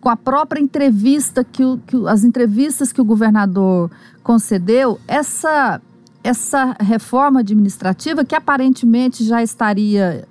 com 0.00 0.08
a 0.08 0.14
própria 0.14 0.60
entrevista 0.60 1.42
que, 1.42 1.64
o, 1.64 1.80
que 1.84 1.96
as 2.06 2.22
entrevistas 2.22 2.92
que 2.92 3.00
o 3.00 3.04
governador 3.04 3.90
concedeu, 4.22 5.00
essa 5.08 5.82
essa 6.22 6.76
reforma 6.78 7.40
administrativa 7.40 8.24
que 8.24 8.36
aparentemente 8.36 9.24
já 9.24 9.42
estaria 9.42 10.28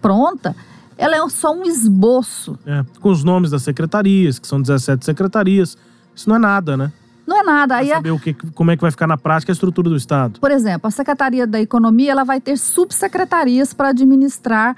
pronta, 0.00 0.56
ela 0.96 1.14
é 1.14 1.28
só 1.28 1.52
um 1.52 1.64
esboço. 1.64 2.58
É, 2.64 2.82
com 3.00 3.10
os 3.10 3.22
nomes 3.22 3.50
das 3.50 3.62
secretarias, 3.62 4.38
que 4.38 4.46
são 4.46 4.62
17 4.62 5.04
secretarias. 5.04 5.76
Isso 6.16 6.28
não 6.28 6.36
é 6.36 6.38
nada, 6.38 6.76
né? 6.76 6.90
Não 7.26 7.38
é 7.40 7.42
nada. 7.42 7.74
Pra 7.74 7.76
Aí, 7.78 7.90
é- 7.90 7.94
saber 7.94 8.10
o 8.10 8.18
que, 8.18 8.32
como 8.32 8.70
é 8.70 8.76
que 8.76 8.82
vai 8.82 8.90
ficar 8.90 9.06
na 9.06 9.18
prática 9.18 9.52
a 9.52 9.54
estrutura 9.54 9.90
do 9.90 9.96
Estado. 9.96 10.40
por 10.40 10.50
exemplo, 10.50 10.88
a 10.88 10.90
Secretaria 10.90 11.46
da 11.46 11.60
Economia 11.60 12.10
ela 12.12 12.24
vai 12.24 12.40
ter 12.40 12.56
subsecretarias 12.56 13.74
para 13.74 13.88
administrar 13.90 14.76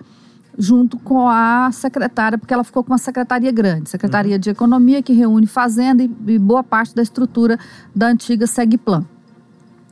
junto 0.60 0.98
com 0.98 1.28
a 1.28 1.70
secretária, 1.72 2.36
porque 2.36 2.52
ela 2.52 2.64
ficou 2.64 2.82
com 2.82 2.90
uma 2.90 2.98
secretaria 2.98 3.52
grande, 3.52 3.88
Secretaria 3.88 4.36
de 4.36 4.50
Economia, 4.50 5.00
que 5.00 5.12
reúne 5.12 5.46
fazenda 5.46 6.02
e, 6.02 6.10
e 6.26 6.36
boa 6.38 6.64
parte 6.64 6.96
da 6.96 7.02
estrutura 7.02 7.56
da 7.94 8.08
antiga 8.08 8.44
Segplan. 8.44 9.06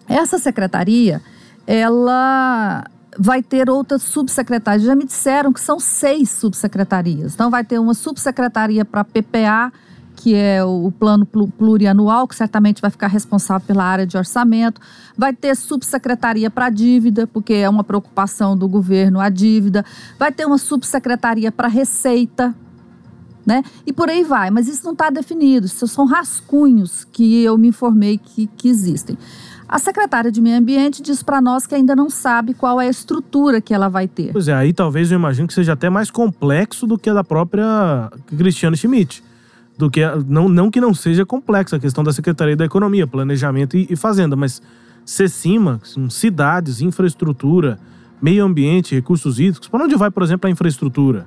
Essa 0.08 0.38
secretaria, 0.38 1.22
ela 1.68 2.84
vai 3.18 3.42
ter 3.42 3.70
outras 3.70 4.02
subsecretarias. 4.02 4.82
Já 4.82 4.94
me 4.96 5.04
disseram 5.04 5.52
que 5.52 5.60
são 5.60 5.78
seis 5.78 6.30
subsecretarias. 6.30 7.34
Então, 7.34 7.48
vai 7.50 7.64
ter 7.64 7.78
uma 7.78 7.94
subsecretaria 7.94 8.84
para 8.84 9.04
PPA, 9.04 9.72
que 10.16 10.34
é 10.34 10.64
o 10.64 10.90
plano 10.90 11.24
plu- 11.26 11.46
plurianual, 11.46 12.26
que 12.26 12.34
certamente 12.34 12.80
vai 12.80 12.90
ficar 12.90 13.06
responsável 13.06 13.64
pela 13.66 13.84
área 13.84 14.06
de 14.06 14.16
orçamento. 14.16 14.80
Vai 15.16 15.32
ter 15.32 15.54
subsecretaria 15.54 16.50
para 16.50 16.70
dívida, 16.70 17.26
porque 17.26 17.52
é 17.52 17.68
uma 17.68 17.84
preocupação 17.84 18.56
do 18.56 18.66
governo 18.66 19.20
a 19.20 19.28
dívida. 19.28 19.84
Vai 20.18 20.32
ter 20.32 20.46
uma 20.46 20.58
subsecretaria 20.58 21.52
para 21.52 21.68
receita, 21.68 22.54
né? 23.44 23.62
E 23.86 23.92
por 23.92 24.08
aí 24.08 24.24
vai. 24.24 24.50
Mas 24.50 24.66
isso 24.66 24.84
não 24.84 24.92
está 24.92 25.10
definido. 25.10 25.66
Isso 25.66 25.86
são 25.86 26.06
rascunhos 26.06 27.04
que 27.04 27.44
eu 27.44 27.56
me 27.56 27.68
informei 27.68 28.18
que, 28.18 28.48
que 28.56 28.68
existem. 28.68 29.16
A 29.68 29.78
secretária 29.78 30.30
de 30.30 30.40
Meio 30.40 30.58
Ambiente 30.58 31.02
diz 31.02 31.22
para 31.22 31.40
nós 31.40 31.66
que 31.66 31.74
ainda 31.74 31.94
não 31.94 32.08
sabe 32.08 32.54
qual 32.54 32.80
é 32.80 32.86
a 32.86 32.90
estrutura 32.90 33.60
que 33.60 33.74
ela 33.74 33.88
vai 33.88 34.06
ter. 34.06 34.32
Pois 34.32 34.46
é, 34.48 34.54
aí 34.54 34.72
talvez 34.72 35.10
eu 35.10 35.18
imagino 35.18 35.48
que 35.48 35.54
seja 35.54 35.72
até 35.72 35.90
mais 35.90 36.10
complexo 36.10 36.86
do 36.86 36.96
que 36.96 37.10
a 37.10 37.14
da 37.14 37.24
própria 37.24 38.10
Cristiane 38.36 38.76
Schmidt. 38.76 39.24
Do 39.78 39.90
que 39.90 40.00
não, 40.26 40.48
não 40.48 40.70
que 40.70 40.80
não 40.80 40.94
seja 40.94 41.26
complexa 41.26 41.76
a 41.76 41.78
questão 41.78 42.02
da 42.02 42.12
Secretaria 42.12 42.56
da 42.56 42.64
Economia, 42.64 43.06
Planejamento 43.06 43.76
e, 43.76 43.86
e 43.90 43.96
Fazenda, 43.96 44.34
mas 44.34 44.62
CECIMA, 45.04 45.80
cidades, 46.08 46.80
infraestrutura, 46.80 47.78
meio 48.20 48.44
ambiente, 48.44 48.94
recursos 48.94 49.38
hídricos. 49.38 49.68
Para 49.68 49.84
onde 49.84 49.94
vai, 49.94 50.10
por 50.10 50.22
exemplo, 50.22 50.48
a 50.48 50.50
infraestrutura? 50.50 51.26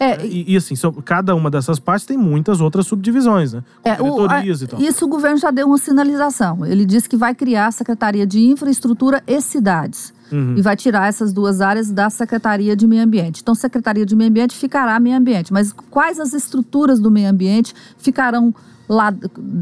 É, 0.00 0.26
E, 0.26 0.52
e, 0.52 0.56
assim, 0.56 0.74
cada 1.04 1.34
uma 1.34 1.48
dessas 1.50 1.78
partes 1.78 2.04
tem 2.06 2.16
muitas 2.18 2.60
outras 2.60 2.86
subdivisões, 2.86 3.52
né? 3.52 3.62
Com 3.82 3.88
É, 3.88 4.02
o- 4.02 4.28
a- 4.28 4.44
e 4.44 4.66
tal. 4.66 4.80
Isso 4.80 5.04
o 5.04 5.08
governo 5.08 5.36
já 5.38 5.50
deu 5.50 5.66
uma 5.68 5.78
sinalização. 5.78 6.66
Ele 6.66 6.84
disse 6.84 7.08
que 7.08 7.16
vai 7.16 7.34
criar 7.34 7.68
a 7.68 7.70
Secretaria 7.70 8.26
de 8.26 8.40
Infraestrutura 8.40 9.22
e 9.26 9.40
Cidades. 9.40 10.12
Uhum. 10.32 10.54
E 10.56 10.62
vai 10.62 10.74
tirar 10.76 11.08
essas 11.08 11.32
duas 11.32 11.60
áreas 11.60 11.90
da 11.90 12.08
Secretaria 12.10 12.74
de 12.74 12.86
Meio 12.86 13.02
Ambiente. 13.04 13.40
Então, 13.42 13.54
Secretaria 13.54 14.06
de 14.06 14.16
Meio 14.16 14.30
Ambiente 14.30 14.56
ficará 14.56 14.98
Meio 14.98 15.16
Ambiente. 15.16 15.52
Mas 15.52 15.72
quais 15.90 16.18
as 16.18 16.32
estruturas 16.32 16.98
do 16.98 17.10
meio 17.10 17.28
ambiente 17.28 17.74
ficarão 17.98 18.54
lá, 18.88 19.14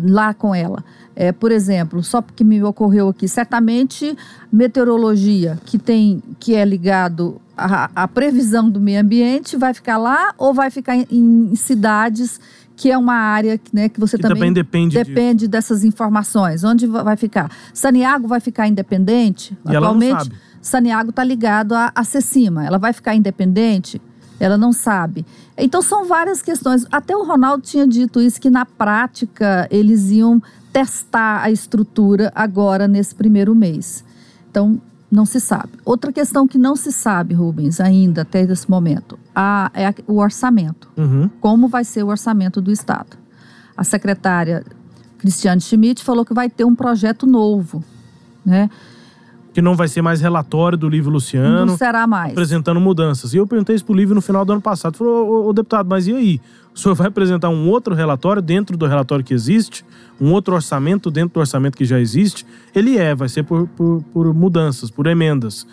lá 0.04 0.32
com 0.34 0.54
ela? 0.54 0.84
É, 1.16 1.32
por 1.32 1.50
exemplo, 1.52 2.02
só 2.02 2.22
porque 2.22 2.42
me 2.44 2.62
ocorreu 2.62 3.08
aqui, 3.08 3.28
certamente 3.28 4.16
meteorologia, 4.70 5.58
que 5.66 5.76
tem 5.78 6.22
que 6.38 6.54
é 6.54 6.64
ligado 6.64 7.40
à, 7.56 7.90
à 7.94 8.08
previsão 8.08 8.70
do 8.70 8.80
meio 8.80 9.00
ambiente, 9.00 9.56
vai 9.56 9.74
ficar 9.74 9.98
lá 9.98 10.32
ou 10.38 10.54
vai 10.54 10.70
ficar 10.70 10.96
em, 10.96 11.06
em 11.10 11.54
cidades 11.56 12.40
que 12.76 12.90
é 12.90 12.96
uma 12.96 13.12
área 13.14 13.60
né, 13.74 13.90
que 13.90 14.00
você 14.00 14.16
Que 14.16 14.22
também, 14.22 14.36
também 14.38 14.52
depende 14.54 14.96
disso. 14.96 15.04
depende 15.04 15.46
dessas 15.48 15.84
informações. 15.84 16.64
Onde 16.64 16.86
va- 16.86 17.02
vai 17.02 17.16
ficar? 17.16 17.50
Saniago 17.74 18.26
vai 18.26 18.40
ficar 18.40 18.68
independente? 18.68 19.54
E 19.68 19.76
Atualmente. 19.76 20.30
Saniago 20.60 21.10
está 21.10 21.24
ligado 21.24 21.74
à, 21.74 21.90
à 21.94 22.04
Cecima. 22.04 22.64
Ela 22.64 22.78
vai 22.78 22.92
ficar 22.92 23.14
independente? 23.14 24.00
Ela 24.38 24.56
não 24.56 24.72
sabe. 24.72 25.24
Então, 25.56 25.82
são 25.82 26.06
várias 26.06 26.40
questões. 26.42 26.86
Até 26.90 27.14
o 27.16 27.24
Ronaldo 27.24 27.62
tinha 27.62 27.86
dito 27.86 28.20
isso, 28.20 28.40
que 28.40 28.48
na 28.50 28.64
prática 28.64 29.66
eles 29.70 30.10
iam 30.10 30.42
testar 30.72 31.42
a 31.42 31.50
estrutura 31.50 32.32
agora 32.34 32.86
nesse 32.88 33.14
primeiro 33.14 33.54
mês. 33.54 34.02
Então, 34.50 34.80
não 35.10 35.26
se 35.26 35.40
sabe. 35.40 35.70
Outra 35.84 36.12
questão 36.12 36.46
que 36.46 36.56
não 36.56 36.76
se 36.76 36.92
sabe, 36.92 37.34
Rubens, 37.34 37.80
ainda 37.80 38.22
até 38.22 38.42
esse 38.42 38.70
momento, 38.70 39.18
a- 39.34 39.70
é 39.74 39.88
a- 39.88 39.94
o 40.06 40.18
orçamento 40.18 40.88
Uhum. 40.96 41.28
como 41.40 41.66
vai 41.68 41.82
ser 41.84 42.02
o 42.04 42.08
orçamento 42.08 42.60
do 42.60 42.70
Estado. 42.70 43.18
A 43.76 43.82
secretária 43.84 44.64
Cristiane 45.18 45.60
Schmidt 45.60 46.02
falou 46.04 46.24
que 46.24 46.32
vai 46.32 46.48
ter 46.48 46.64
um 46.64 46.74
projeto 46.74 47.26
novo, 47.26 47.82
né? 48.46 48.70
Que 49.52 49.60
não 49.60 49.74
vai 49.74 49.88
ser 49.88 50.00
mais 50.00 50.20
relatório 50.20 50.78
do 50.78 50.88
livro 50.88 51.10
Luciano. 51.10 51.66
Não 51.66 51.76
será 51.76 52.06
mais. 52.06 52.32
apresentando 52.32 52.80
mudanças. 52.80 53.34
E 53.34 53.38
eu 53.38 53.46
perguntei 53.46 53.74
isso 53.74 53.84
pro 53.84 53.94
Livre 53.94 54.14
no 54.14 54.20
final 54.20 54.44
do 54.44 54.52
ano 54.52 54.62
passado. 54.62 54.96
Falou, 54.96 55.28
ô, 55.28 55.48
ô, 55.48 55.52
deputado, 55.52 55.88
mas 55.88 56.06
e 56.06 56.12
aí? 56.12 56.40
O 56.72 56.78
senhor 56.78 56.94
vai 56.94 57.08
apresentar 57.08 57.48
um 57.48 57.68
outro 57.68 57.94
relatório 57.94 58.40
dentro 58.40 58.76
do 58.76 58.86
relatório 58.86 59.24
que 59.24 59.34
existe? 59.34 59.84
Um 60.20 60.32
outro 60.32 60.54
orçamento 60.54 61.10
dentro 61.10 61.34
do 61.34 61.40
orçamento 61.40 61.76
que 61.76 61.84
já 61.84 61.98
existe? 61.98 62.46
Ele 62.74 62.96
é, 62.96 63.14
vai 63.14 63.28
ser 63.28 63.42
por, 63.42 63.66
por, 63.68 64.02
por 64.12 64.32
mudanças, 64.32 64.90
por 64.90 65.06
emendas. 65.06 65.66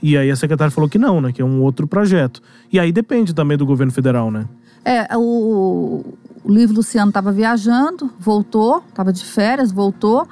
E 0.00 0.16
aí 0.16 0.30
a 0.30 0.36
secretária 0.36 0.70
falou 0.70 0.88
que 0.88 0.98
não, 0.98 1.20
né? 1.20 1.32
Que 1.32 1.42
é 1.42 1.44
um 1.44 1.60
outro 1.62 1.86
projeto. 1.86 2.40
E 2.72 2.78
aí 2.78 2.92
depende 2.92 3.34
também 3.34 3.56
do 3.56 3.66
governo 3.66 3.92
federal, 3.92 4.30
né? 4.30 4.46
É, 4.84 5.16
o, 5.16 6.04
o 6.44 6.52
livro 6.52 6.76
Luciano 6.76 7.08
estava 7.08 7.32
viajando, 7.32 8.10
voltou, 8.20 8.84
estava 8.88 9.12
de 9.12 9.24
férias, 9.24 9.72
voltou. 9.72 10.28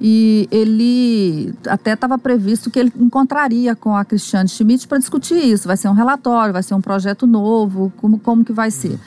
E 0.00 0.46
ele 0.50 1.54
até 1.66 1.94
estava 1.94 2.18
previsto 2.18 2.70
que 2.70 2.78
ele 2.78 2.92
encontraria 2.98 3.74
com 3.74 3.96
a 3.96 4.04
Cristiane 4.04 4.48
Schmidt 4.48 4.86
para 4.86 4.98
discutir 4.98 5.36
isso. 5.36 5.66
Vai 5.66 5.76
ser 5.76 5.88
um 5.88 5.94
relatório, 5.94 6.52
vai 6.52 6.62
ser 6.62 6.74
um 6.74 6.80
projeto 6.80 7.26
novo, 7.26 7.92
como, 7.96 8.18
como 8.18 8.44
que 8.44 8.52
vai 8.52 8.70
ser. 8.70 8.98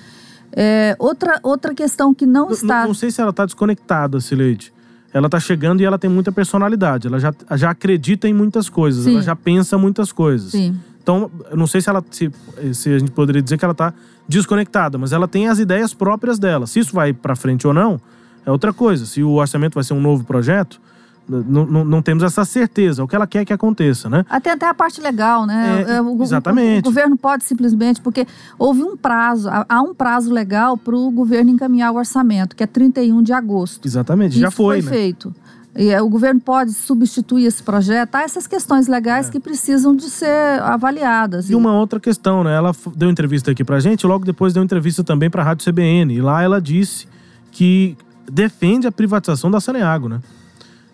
É, 0.52 0.96
outra, 0.98 1.40
outra 1.44 1.76
questão 1.76 2.14
que 2.14 2.26
não 2.26 2.50
está. 2.50 2.82
Não, 2.82 2.88
não 2.88 2.94
sei 2.94 3.12
se 3.12 3.22
ela 3.22 3.32
tá 3.32 3.46
desconectada, 3.46 4.20
Sileide. 4.20 4.74
Ela 5.14 5.30
tá 5.30 5.40
chegando 5.40 5.82
e 5.82 5.86
ela 5.86 5.98
tem 5.98 6.10
muita 6.10 6.32
personalidade. 6.32 7.08
Ela 7.08 7.20
já, 7.20 7.34
já 7.56 7.70
acredita 7.72 8.28
em 8.28 8.34
muitas 8.34 8.70
coisas. 8.70 9.06
Sim. 9.06 9.14
Ela 9.14 9.22
já 9.22 9.36
pensa 9.36 9.78
muitas 9.78 10.12
coisas. 10.12 10.52
Sim. 10.52 10.76
Então, 11.02 11.32
não 11.56 11.66
sei 11.66 11.82
se 11.82 11.90
ela 11.90 12.04
se, 12.12 12.32
se 12.74 12.94
a 12.94 13.00
gente 13.00 13.12
poderia 13.12 13.42
dizer 13.42 13.58
que 13.58 13.66
ela 13.66 13.74
tá 13.74 13.94
desconectada, 14.28 14.98
mas 14.98 15.12
ela 15.12 15.28
tem 15.28 15.48
as 15.48 15.58
ideias 15.58 15.94
próprias 15.94 16.38
dela. 16.38 16.68
Se 16.68 16.80
isso 16.80 16.94
vai 16.94 17.14
para 17.14 17.36
frente 17.36 17.66
ou 17.66 17.74
não, 17.74 18.00
é 18.46 18.52
outra 18.52 18.72
coisa. 18.74 19.06
Se 19.06 19.22
o 19.24 19.32
orçamento 19.34 19.76
vai 19.76 19.84
ser 19.84 19.94
um 19.94 20.02
novo 20.02 20.24
projeto, 20.24 20.80
não 21.28 22.02
temos 22.02 22.24
essa 22.24 22.44
certeza. 22.44 23.02
É 23.02 23.06
o 23.06 23.08
que 23.08 23.16
ela 23.16 23.28
quer 23.28 23.46
que 23.46 23.54
aconteça, 23.54 24.10
né? 24.10 24.26
Até, 24.30 24.52
até 24.52 24.68
a 24.68 24.74
parte 24.74 25.00
legal, 25.00 25.46
né? 25.46 25.86
É, 25.88 26.02
o, 26.02 26.18
o- 26.18 26.24
exatamente. 26.24 26.80
O, 26.80 26.84
governo 26.84 27.16
pode 27.18 27.44
simplesmente, 27.44 28.02
porque 28.02 28.26
houve 28.58 28.82
um 28.82 28.98
prazo, 28.98 29.48
há- 29.50 29.82
um 29.82 29.94
prazo 29.94 30.32
legal 30.34 30.76
para 30.76 30.96
o 30.96 31.12
governo 31.12 31.52
encaminhar 31.52 31.92
o 31.94 31.98
orçamento, 31.98 32.56
que 32.56 32.64
é 32.64 32.68
31 32.68 33.22
de 33.22 33.32
agosto. 33.32 33.88
Exatamente. 33.88 34.40
Já 34.40 34.48
Isso 34.48 34.58
foi, 34.58 34.82
né? 34.82 34.90
feito. 34.90 35.34
E, 35.76 35.90
é, 35.90 36.02
o 36.02 36.10
governo 36.10 36.42
pode 36.42 36.74
substituir 36.74 37.46
esse 37.46 37.62
projeto? 37.62 38.16
Há 38.16 38.24
essas 38.24 38.48
questões 38.48 38.88
legais 38.88 39.30
que 39.30 39.40
precisam 39.40 39.96
de 39.96 40.10
ser 40.10 40.60
avaliadas. 40.64 41.48
E 41.50 41.54
uma 41.54 41.74
outra 41.74 42.00
questão, 42.00 42.44
né? 42.44 42.56
Ela 42.56 42.72
deu 42.96 43.08
entrevista 43.10 43.52
aqui 43.52 43.64
pra 43.64 43.80
gente, 43.80 44.06
logo 44.08 44.26
depois 44.26 44.52
deu 44.52 44.64
entrevista 44.64 45.04
também 45.04 45.30
pra 45.30 45.44
Rádio 45.44 45.72
CBN. 45.72 46.16
E 46.16 46.22
lá 46.22 46.42
ela 46.42 46.60
disse 46.60 47.08
que 47.52 47.96
defende 48.30 48.88
a 48.88 48.92
privatização 48.92 49.50
da 49.50 49.60
Saneago, 49.60 50.08
né? 50.08 50.22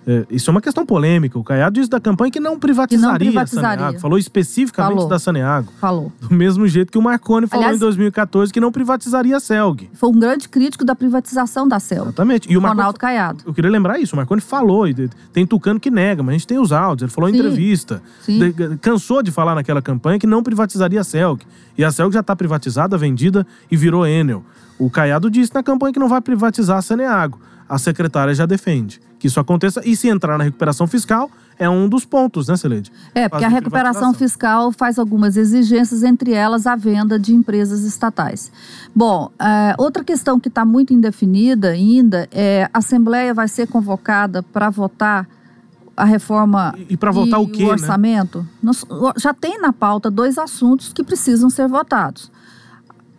É, 0.08 0.26
isso 0.30 0.50
é 0.50 0.52
uma 0.52 0.62
questão 0.62 0.86
polêmica. 0.86 1.38
O 1.40 1.44
Caiado 1.44 1.74
disse 1.74 1.90
da 1.90 2.00
campanha 2.00 2.32
que 2.32 2.40
não 2.40 2.60
privatizaria, 2.60 3.18
privatizaria. 3.18 3.70
a 3.70 3.76
Saneago. 3.78 4.00
Falou 4.00 4.18
especificamente 4.20 4.94
Falou. 4.96 5.10
da 5.10 5.18
Saneago. 5.20 5.72
Falou. 5.82 6.12
Do 6.22 6.34
mesmo 6.34 6.68
jeito 6.68 6.92
que 6.92 6.98
o 6.98 7.02
Marconi 7.02 7.48
falou 7.48 7.64
Aliás- 7.66 7.78
em 7.78 7.80
2014 7.80 8.54
que 8.54 8.60
não 8.60 8.72
privatizaria 8.72 9.36
a 9.38 9.40
Celg. 9.40 9.90
Foi 9.94 10.10
um 10.10 10.20
grande 10.20 10.48
crítico 10.48 10.86
da 10.86 10.96
privatização 10.96 11.68
da 11.68 11.80
CEL. 11.80 12.04
Exatamente. 12.04 12.52
E 12.52 12.56
o 12.58 12.62
Marconi 12.62 12.80
Ronaldo 12.82 13.00
Caiado. 13.00 13.44
Eu 13.48 13.54
queria 13.54 13.72
lembrar 13.72 13.98
isso, 14.00 14.14
o 14.14 14.18
Marconi 14.18 14.42
falou, 14.42 14.86
tem 15.34 15.46
Tucano 15.46 15.80
que 15.80 15.90
nega, 15.90 16.22
mas 16.22 16.30
a 16.30 16.38
gente 16.38 16.48
tem 16.48 16.60
os 16.60 16.72
áudios, 16.72 17.04
ele 17.08 17.12
falou 17.12 17.30
em 17.30 17.34
Sim. 17.34 17.40
entrevista. 17.40 18.02
Sim. 18.22 18.52
De- 18.52 18.78
cansou 18.78 19.24
de 19.24 19.32
falar 19.32 19.56
naquela 19.56 19.82
campanha 19.82 20.20
que 20.20 20.28
não 20.28 20.44
privatizaria 20.44 21.02
a 21.02 21.04
Celg. 21.04 21.42
E 21.78 21.84
a 21.84 21.92
Celg 21.92 22.14
já 22.14 22.20
está 22.20 22.36
privatizada, 22.36 22.98
vendida 22.98 23.46
e 23.72 23.76
virou 23.76 24.06
Enel. 24.06 24.44
O 24.78 24.90
Caiado 24.90 25.30
disse 25.32 25.54
na 25.56 25.64
campanha 25.64 25.94
que 25.94 26.00
não 26.00 26.08
vai 26.10 26.22
privatizar 26.22 26.78
a 26.78 26.82
Saneago. 26.82 27.40
A 27.68 27.78
secretária 27.78 28.34
já 28.34 28.46
defende 28.46 29.02
que 29.18 29.28
isso 29.28 29.40
aconteça. 29.40 29.82
E 29.84 29.96
se 29.96 30.08
entrar 30.08 30.38
na 30.38 30.44
recuperação 30.44 30.86
fiscal, 30.86 31.32
é 31.58 31.68
um 31.70 31.88
dos 31.90 32.06
pontos, 32.06 32.48
né, 32.48 32.56
Celede? 32.58 32.92
É, 33.16 33.28
porque 33.28 33.44
a 33.46 33.48
recuperação 33.48 34.14
fiscal 34.14 34.72
faz 34.72 35.00
algumas 35.00 35.36
exigências, 35.38 36.04
entre 36.04 36.32
elas 36.34 36.68
a 36.68 36.76
venda 36.76 37.18
de 37.18 37.34
empresas 37.34 37.84
estatais. 37.84 38.52
Bom, 38.94 39.32
é, 39.40 39.74
outra 39.80 40.04
questão 40.04 40.40
que 40.40 40.48
está 40.50 40.64
muito 40.66 40.94
indefinida 40.94 41.70
ainda 41.70 42.28
é 42.32 42.70
a 42.74 42.78
Assembleia 42.80 43.34
vai 43.34 43.48
ser 43.48 43.68
convocada 43.68 44.44
para 44.44 44.70
votar 44.70 45.28
a 45.98 46.04
reforma 46.04 46.76
E- 46.78 46.88
e 46.94 46.98
pra 46.98 47.10
votar 47.10 47.40
o 47.40 47.48
quê, 47.48 47.64
né? 47.64 47.72
orçamento. 47.72 48.46
Nós- 48.62 48.86
já 49.18 49.34
tem 49.34 49.60
na 49.60 49.72
pauta 49.72 50.12
dois 50.12 50.38
assuntos 50.38 50.92
que 50.94 51.04
precisam 51.04 51.50
ser 51.50 51.68
votados. 51.70 52.30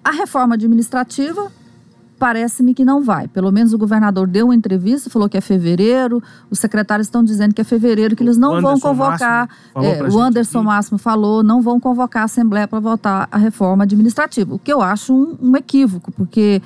A 0.04 0.10
reforma 0.12 0.54
administrativa 0.54 1.50
parece-me 2.18 2.74
que 2.74 2.84
não 2.84 3.02
vai. 3.02 3.28
Pelo 3.28 3.50
menos 3.52 3.72
o 3.72 3.78
governador 3.78 4.26
deu 4.26 4.46
uma 4.46 4.54
entrevista, 4.54 5.10
falou 5.10 5.28
que 5.28 5.36
é 5.36 5.40
fevereiro. 5.40 6.22
Os 6.50 6.58
secretários 6.58 7.06
estão 7.06 7.22
dizendo 7.22 7.54
que 7.54 7.60
é 7.60 7.64
fevereiro, 7.64 8.16
que 8.16 8.22
eles 8.22 8.36
não 8.36 8.60
vão 8.60 8.78
convocar. 8.78 9.48
É, 9.76 10.02
o 10.02 10.20
Anderson 10.20 10.58
aqui. 10.58 10.66
Máximo 10.66 10.98
falou, 10.98 11.42
não 11.42 11.60
vão 11.60 11.78
convocar 11.78 12.22
a 12.22 12.24
Assembleia 12.24 12.66
para 12.66 12.80
votar 12.80 13.28
a 13.30 13.38
reforma 13.38 13.84
administrativa. 13.84 14.54
O 14.54 14.58
que 14.58 14.72
eu 14.72 14.80
acho 14.80 15.14
um, 15.14 15.36
um 15.40 15.56
equívoco, 15.56 16.10
porque 16.12 16.62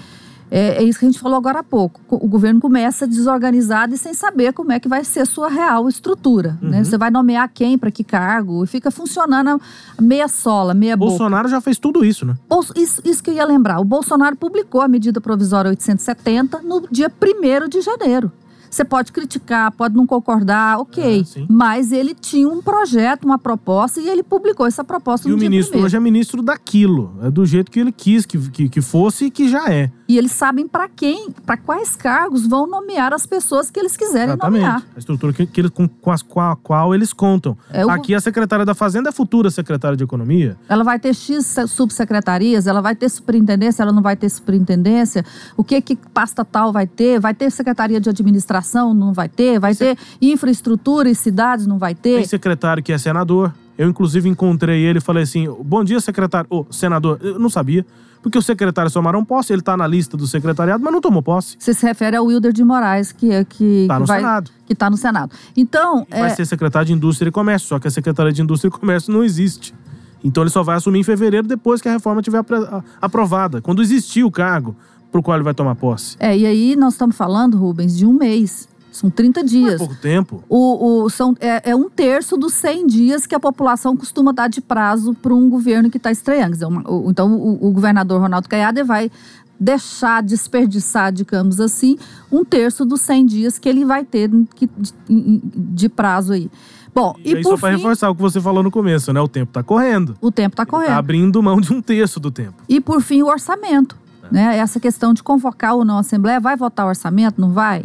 é, 0.51 0.79
é 0.79 0.83
isso 0.83 0.99
que 0.99 1.05
a 1.07 1.09
gente 1.09 1.21
falou 1.21 1.39
agora 1.39 1.61
há 1.61 1.63
pouco. 1.63 2.01
O 2.09 2.27
governo 2.27 2.61
começa 2.61 3.07
desorganizado 3.07 3.95
e 3.95 3.99
sem 3.99 4.13
saber 4.13 4.53
como 4.53 4.73
é 4.73 4.81
que 4.81 4.89
vai 4.89 5.05
ser 5.05 5.21
a 5.21 5.27
sua 5.27 5.49
real 5.49 5.89
estrutura. 5.89 6.59
Uhum. 6.61 6.71
né? 6.71 6.85
Você 6.85 6.99
vai 6.99 7.11
nomear 7.11 7.49
quem 7.53 7.79
para 7.79 7.91
que 7.91 8.03
cargo 8.03 8.65
e 8.65 8.67
fica 8.67 8.91
funcionando 8.91 9.61
meia 10.01 10.27
sola, 10.29 10.75
meia 10.75 10.97
boca. 10.97 11.11
Bolsonaro 11.11 11.49
já 11.49 11.61
fez 11.61 11.79
tudo 11.79 12.05
isso, 12.05 12.27
né? 12.27 12.35
Isso, 12.77 13.01
isso 13.05 13.23
que 13.23 13.31
eu 13.31 13.35
ia 13.35 13.45
lembrar. 13.45 13.79
O 13.81 13.85
Bolsonaro 13.85 14.37
publicou 14.37 14.81
a 14.81 14.89
medida 14.89 15.21
provisória 15.21 15.69
870 15.69 16.61
no 16.63 16.87
dia 16.91 17.11
1 17.11 17.69
de 17.69 17.81
janeiro. 17.81 18.33
Você 18.71 18.85
pode 18.85 19.11
criticar, 19.13 19.73
pode 19.73 19.97
não 19.97 20.07
concordar, 20.07 20.79
ok. 20.79 21.25
Sim. 21.25 21.47
mas 21.51 21.91
ele 21.93 22.15
tinha 22.15 22.49
um 22.49 22.63
projeto, 22.63 23.25
uma 23.25 23.37
proposta, 23.39 24.01
e 24.01 24.09
ele 24.09 24.23
publicou 24.23 24.65
essa 24.67 24.85
proposta 24.85 25.27
E 25.27 25.31
no 25.31 25.37
o 25.37 25.41
dia 25.41 25.51
ministro 25.51 25.71
primeiro. 25.73 25.87
hoje 25.87 25.97
é 25.97 26.01
ministro 26.01 26.41
daquilo. 26.43 27.15
É 27.23 27.31
do 27.31 27.45
jeito 27.45 27.71
que 27.71 27.81
ele 27.81 27.91
quis 27.91 28.25
que, 28.25 28.39
que, 28.51 28.69
que 28.69 28.81
fosse 28.81 29.25
e 29.27 29.31
que 29.31 29.49
já 29.49 29.69
é. 29.73 29.91
E 30.09 30.17
eles 30.17 30.33
sabem 30.33 30.67
para 30.69 30.89
quem, 30.89 31.31
para 31.45 31.57
quais 31.57 31.95
cargos 31.97 32.47
vão 32.47 32.67
nomear 32.67 33.13
as 33.13 33.27
pessoas 33.27 33.71
que 33.71 33.79
eles 33.79 33.97
quiserem 33.97 34.31
Exatamente. 34.35 34.63
nomear. 34.63 34.83
A 34.95 34.99
estrutura 34.99 35.33
que, 35.33 35.47
que 35.47 35.61
eles, 35.61 35.71
com, 35.71 35.89
com, 35.89 36.11
as, 36.11 36.23
com 36.23 36.41
a 36.41 36.55
qual 36.57 36.95
eles 36.95 37.13
contam. 37.13 37.57
É 37.73 37.85
o- 37.85 37.91
Aqui 37.91 38.15
a 38.15 38.21
secretária 38.21 38.65
da 38.65 38.75
Fazenda 38.75 39.09
é 39.09 39.13
futura 39.13 39.51
secretária 39.51 39.97
de 39.97 40.05
Economia. 40.05 40.57
Ela 40.69 40.85
vai 40.85 40.99
ter 40.99 41.15
X 41.15 41.45
se- 41.47 41.67
subsecretarias, 41.69 42.67
ela 42.67 42.81
vai 42.81 42.95
ter 42.95 43.09
superintendência, 43.09 43.83
ela 43.83 43.93
não 43.93 44.03
vai 44.03 44.17
ter 44.17 44.29
superintendência. 44.29 45.25
O 45.57 45.65
que 45.65 45.81
que 45.81 45.97
pasta 45.97 46.45
tal 46.45 46.73
vai 46.73 46.87
ter? 46.87 47.19
Vai 47.21 47.35
ter 47.35 47.51
secretaria 47.51 48.01
de 48.01 48.09
administração? 48.09 48.60
Não 48.95 49.13
vai 49.13 49.29
ter? 49.29 49.59
Vai 49.59 49.75
ter 49.75 49.97
infraestrutura 50.21 51.09
e 51.11 51.15
cidades? 51.15 51.67
Não 51.67 51.79
vai 51.79 51.95
ter? 51.95 52.17
Tem 52.17 52.25
secretário 52.25 52.83
que 52.83 52.93
é 52.93 52.99
senador. 52.99 53.53
Eu, 53.77 53.89
inclusive, 53.89 54.29
encontrei 54.29 54.83
ele 54.83 54.99
e 54.99 55.01
falei 55.03 55.23
assim: 55.23 55.49
bom 55.65 55.83
dia, 55.83 56.01
secretário. 56.01 56.47
Ô, 56.51 56.67
senador, 56.71 57.19
eu 57.23 57.39
não 57.39 57.49
sabia. 57.49 57.85
Porque 58.23 58.37
o 58.37 58.43
secretário 58.43 58.91
tomaram 58.93 59.25
posse, 59.25 59.51
ele 59.51 59.63
tá 59.63 59.75
na 59.79 59.87
lista 59.87 60.15
do 60.15 60.27
secretariado, 60.27 60.85
mas 60.85 60.93
não 60.93 61.01
tomou 61.01 61.23
posse. 61.23 61.57
Você 61.59 61.73
se 61.73 61.87
refere 61.87 62.15
ao 62.17 62.27
Wilder 62.27 62.53
de 62.53 62.63
Moraes, 62.63 63.13
que 63.13 63.33
é 63.33 63.43
que, 63.45 63.87
Tá 63.89 63.95
que 63.95 64.01
no 64.01 64.07
vai, 64.07 64.19
Senado. 64.21 64.51
que 64.67 64.73
está 64.75 64.91
no 64.91 64.97
Senado. 64.99 65.35
Então, 65.57 66.07
Vai 66.11 66.25
é, 66.31 66.35
ser 66.35 66.45
secretário 66.45 66.87
de 66.87 66.93
Indústria 66.93 67.31
e 67.31 67.33
Comércio, 67.33 67.67
só 67.69 67.79
que 67.79 67.89
a 67.89 67.91
Secretaria 67.91 68.31
de 68.31 68.43
Indústria 68.43 68.69
e 68.69 68.73
Comércio 68.73 69.11
não 69.11 69.25
existe. 69.25 69.75
Então 70.23 70.43
ele 70.43 70.51
só 70.51 70.63
vai 70.63 70.77
assumir 70.77 70.99
em 70.99 71.03
fevereiro 71.03 71.49
depois 71.49 71.81
que 71.81 71.89
a 71.89 71.93
reforma 71.93 72.21
a- 72.21 72.83
aprovada, 73.01 73.63
quando 73.63 73.81
existir 73.81 74.23
o 74.23 74.31
cargo 74.31 74.77
pro 75.11 75.23
qual 75.23 75.37
ele 75.37 75.45
vai 75.45 75.55
tomar 75.55 75.75
posse. 75.75 76.17
é, 76.19 76.37
e 76.37 76.47
aí 76.47 76.77
nós 76.77 76.95
estamos 76.95 77.17
falando, 77.17 77.57
Rubens, 77.59 77.97
de 77.97 78.07
um 78.07 78.13
mês. 78.13 78.69
São 78.93 79.09
30 79.09 79.45
dias. 79.45 79.79
Pouco 79.79 79.95
tempo. 79.95 80.43
O, 80.49 81.05
o- 81.05 81.09
são, 81.11 81.37
é, 81.41 81.71
é 81.71 81.77
um 81.77 81.89
terço 81.89 82.37
dos 82.37 82.53
100 82.55 82.89
dias 82.89 83.25
que 83.25 83.35
a 83.37 83.39
população 83.41 83.97
costuma 83.97 84.33
dar 84.33 84.49
de 84.49 84.61
prazo 84.61 85.15
para 85.15 85.33
um 85.33 85.49
governo 85.49 85.89
que 85.89 85.97
está 85.97 86.11
estreando. 86.11 86.53
Dizer, 86.55 86.65
uma- 86.67 86.83
o- 86.91 87.09
então, 87.09 87.33
o, 87.35 87.69
o 87.69 87.71
governador 87.71 88.21
Ronaldo 88.21 88.49
Caiado 88.49 88.85
vai 88.85 89.09
deixar 89.59 90.23
desperdiçar, 90.23 91.13
digamos 91.13 91.61
assim, 91.61 91.97
um 92.33 92.45
terço 92.45 92.85
dos 92.85 93.01
100 93.03 93.27
dias 93.27 93.59
que 93.59 93.69
ele 93.69 93.85
vai 93.85 94.05
ter 94.05 94.29
que- 94.57 94.69
de, 95.09 95.41
de 95.45 95.89
prazo 95.89 96.33
aí. 96.33 96.51
Bom, 96.93 97.15
E, 97.25 97.31
e, 97.33 97.37
aí, 97.37 97.43
só 97.45 97.57
para 97.57 97.71
reforçar 97.77 98.11
o 98.11 98.15
que 98.17 98.21
você 98.23 98.41
falou 98.41 98.63
no 98.63 98.71
começo, 98.73 99.13
né? 99.13 99.21
O 99.21 99.29
tempo 99.29 99.53
tá 99.53 99.63
correndo. 99.63 100.17
o 100.21 100.33
tempo 100.33 100.55
está 100.55 100.65
Tá 100.67 100.71
correndo. 100.71 100.91
abrindo 100.91 101.41
mão 101.41 101.61
de 101.61 101.73
um 101.73 101.81
terço 101.81 102.19
do 102.19 102.31
tempo. 102.33 102.55
E 102.69 102.81
por 102.81 103.01
fim, 103.01 103.23
o 103.23 103.27
orçamento. 103.29 103.97
Né? 104.31 104.59
Essa 104.59 104.79
questão 104.79 105.13
de 105.13 105.23
convocar 105.23 105.75
ou 105.75 105.85
não 105.85 105.97
a 105.97 106.01
Assembleia, 106.01 106.39
vai 106.41 106.57
votar 106.57 106.87
o 106.87 106.89
orçamento, 106.91 107.41
não 107.41 107.53
vai? 107.53 107.85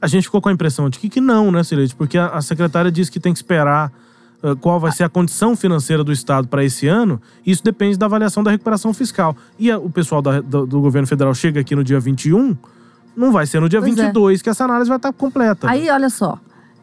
A 0.00 0.06
gente 0.06 0.24
ficou 0.24 0.40
com 0.42 0.48
a 0.48 0.52
impressão 0.52 0.90
de 0.90 0.98
que, 0.98 1.08
que 1.08 1.20
não, 1.20 1.50
né, 1.50 1.62
Cirete? 1.62 1.94
Porque 1.94 2.18
a, 2.18 2.28
a 2.28 2.42
secretária 2.42 2.90
disse 2.90 3.10
que 3.10 3.20
tem 3.20 3.32
que 3.32 3.38
esperar 3.38 3.90
qual 4.60 4.78
vai 4.78 4.92
ser 4.92 5.04
a 5.04 5.08
condição 5.08 5.56
financeira 5.56 6.04
do 6.04 6.12
Estado 6.12 6.46
para 6.48 6.62
esse 6.62 6.86
ano. 6.86 7.18
Isso 7.46 7.64
depende 7.64 7.96
da 7.96 8.04
avaliação 8.04 8.42
da 8.42 8.50
recuperação 8.50 8.92
fiscal. 8.92 9.34
E 9.58 9.70
a- 9.70 9.78
o 9.78 9.88
pessoal 9.88 10.20
da- 10.20 10.42
do, 10.42 10.66
do 10.66 10.80
governo 10.82 11.06
federal 11.08 11.32
chega 11.34 11.60
aqui 11.60 11.74
no 11.74 11.82
dia 11.82 11.98
21, 11.98 12.54
não 13.16 13.32
vai 13.32 13.46
ser 13.46 13.58
no 13.60 13.70
dia 13.70 13.80
Pois 13.80 13.96
é. 13.96 14.02
22 14.02 14.42
que 14.42 14.50
essa 14.50 14.64
análise 14.64 14.88
vai 14.88 14.98
estar 14.98 15.14
completa. 15.14 15.70
Aí, 15.70 15.88
olha 15.88 16.10
só. 16.10 16.38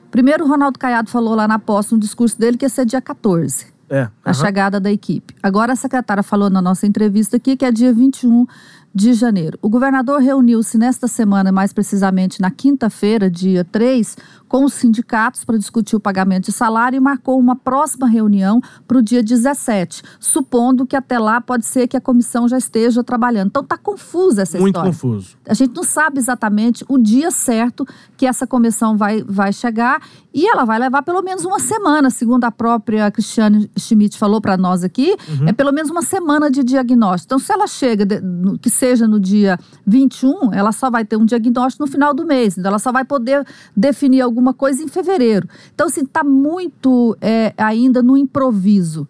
Primeiro, 0.09 0.43
o 0.43 0.47
Ronaldo 0.47 0.79
Caiado 0.79 1.11
falou 1.11 1.35
lá 1.35 1.47
na 1.47 1.59
posse, 1.59 1.93
no 1.93 1.99
discurso 1.99 2.39
dele, 2.39 2.57
que 2.57 2.65
ia 2.65 2.69
ser 2.69 2.83
dia 2.85 2.99
14. 3.01 3.67
É. 3.93 4.07
a 4.23 4.31
chegada 4.33 4.79
da 4.79 4.89
equipe. 4.89 5.35
Agora 5.43 5.73
a 5.73 5.75
secretária 5.75 6.23
falou 6.23 6.49
na 6.49 6.61
nossa 6.61 6.87
entrevista 6.87 7.35
aqui 7.35 7.57
que 7.57 7.65
é 7.65 7.71
dia 7.73 7.93
21 7.93 8.47
de 8.93 9.13
janeiro. 9.13 9.57
O 9.61 9.69
governador 9.69 10.19
reuniu-se 10.21 10.77
nesta 10.77 11.07
semana, 11.07 11.51
mais 11.51 11.71
precisamente 11.71 12.41
na 12.41 12.51
quinta-feira, 12.51 13.29
dia 13.29 13.63
3, 13.63 14.17
com 14.51 14.65
os 14.65 14.73
sindicatos 14.73 15.45
para 15.45 15.57
discutir 15.57 15.95
o 15.95 15.99
pagamento 15.99 16.47
de 16.47 16.51
salário 16.51 16.97
e 16.97 16.99
marcou 16.99 17.39
uma 17.39 17.55
próxima 17.55 18.05
reunião 18.05 18.59
para 18.85 18.97
o 18.97 19.01
dia 19.01 19.23
17, 19.23 20.03
supondo 20.19 20.85
que 20.85 20.93
até 20.93 21.17
lá 21.17 21.39
pode 21.39 21.65
ser 21.65 21.87
que 21.87 21.95
a 21.95 22.01
comissão 22.01 22.49
já 22.49 22.57
esteja 22.57 23.01
trabalhando. 23.01 23.47
Então 23.47 23.63
tá 23.63 23.77
confusa 23.77 24.41
essa 24.41 24.57
Muito 24.59 24.75
história. 24.75 24.91
confuso. 24.91 25.37
A 25.47 25.53
gente 25.53 25.73
não 25.73 25.83
sabe 25.83 26.19
exatamente 26.19 26.83
o 26.89 26.97
dia 26.97 27.31
certo 27.31 27.87
que 28.17 28.25
essa 28.27 28.45
comissão 28.45 28.97
vai, 28.97 29.23
vai 29.23 29.53
chegar 29.53 30.01
e 30.33 30.45
ela 30.45 30.65
vai 30.65 30.77
levar 30.79 31.01
pelo 31.01 31.21
menos 31.21 31.45
uma 31.45 31.59
semana, 31.59 32.09
segundo 32.09 32.43
a 32.43 32.51
própria 32.51 33.09
Cristiane 33.09 33.71
Schmidt 33.79 34.17
falou 34.17 34.41
para 34.41 34.57
nós 34.57 34.83
aqui, 34.83 35.15
é 35.47 35.53
pelo 35.53 35.71
menos 35.71 35.89
uma 35.89 36.01
semana 36.01 36.51
de 36.51 36.61
diagnóstico. 36.61 37.27
Então, 37.27 37.39
se 37.39 37.53
ela 37.53 37.67
chega, 37.67 38.05
de- 38.05 38.19
no- 38.19 38.59
que 38.59 38.69
seja 38.69 39.07
no 39.07 39.17
dia 39.17 39.57
21, 39.87 40.53
ela 40.53 40.73
só 40.73 40.89
vai 40.89 41.05
ter 41.05 41.15
um 41.15 41.25
diagnóstico 41.25 41.85
no 41.85 41.89
final 41.91 42.13
do 42.13 42.25
mês. 42.25 42.57
Então, 42.57 42.69
ela 42.69 42.79
só 42.79 42.91
vai 42.91 43.05
poder 43.05 43.45
definir 43.75 44.21
alguma 44.41 44.53
coisa 44.53 44.83
em 44.83 44.87
fevereiro. 44.87 45.47
Então, 45.73 45.87
assim, 45.87 46.01
está 46.01 46.23
muito 46.23 47.15
é, 47.21 47.53
ainda 47.55 48.01
no 48.01 48.17
improviso 48.17 49.07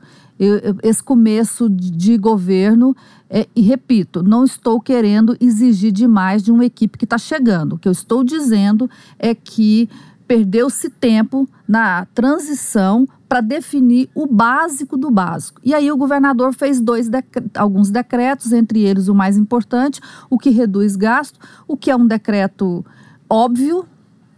esse 0.82 1.04
começo 1.04 1.70
de, 1.70 2.18
governo. 2.18 2.96
é, 3.30 3.48
e 3.56 3.62
repito, 3.62 4.24
não 4.24 4.44
estou 4.44 4.82
querendo 4.82 5.38
exigir 5.40 5.92
demais 5.92 6.42
de 6.42 6.52
uma 6.52 6.66
equipe 6.66 6.98
que 6.98 7.06
está 7.06 7.18
chegando. 7.18 7.74
O 7.74 7.78
que 7.78 7.88
eu 7.88 7.92
estou 7.92 8.24
dizendo 8.24 8.90
é 9.20 9.36
que 9.36 9.88
perdeu-se 10.28 10.90
tempo 10.90 11.48
na 11.68 12.06
transição 12.16 13.08
para 13.30 13.40
definir 13.40 14.10
o 14.16 14.26
básico 14.26 14.98
do 14.98 15.12
básico. 15.12 15.62
E 15.64 15.76
aí 15.76 15.92
o 15.92 15.98
governador 15.98 16.54
fez 16.56 16.82
dois 16.82 17.08
decre- 17.08 17.46
alguns 17.56 17.92
decretos, 17.92 18.52
entre 18.52 18.82
eles 18.82 19.08
o 19.08 19.14
mais 19.14 19.38
importante, 19.38 20.02
o 20.28 20.40
que 20.40 20.50
reduz 20.50 20.96
gasto, 20.96 21.40
o 21.68 21.78
que 21.78 21.92
é 21.92 21.96
um 21.96 22.08
decreto 22.08 22.84
óbvio, 23.30 23.86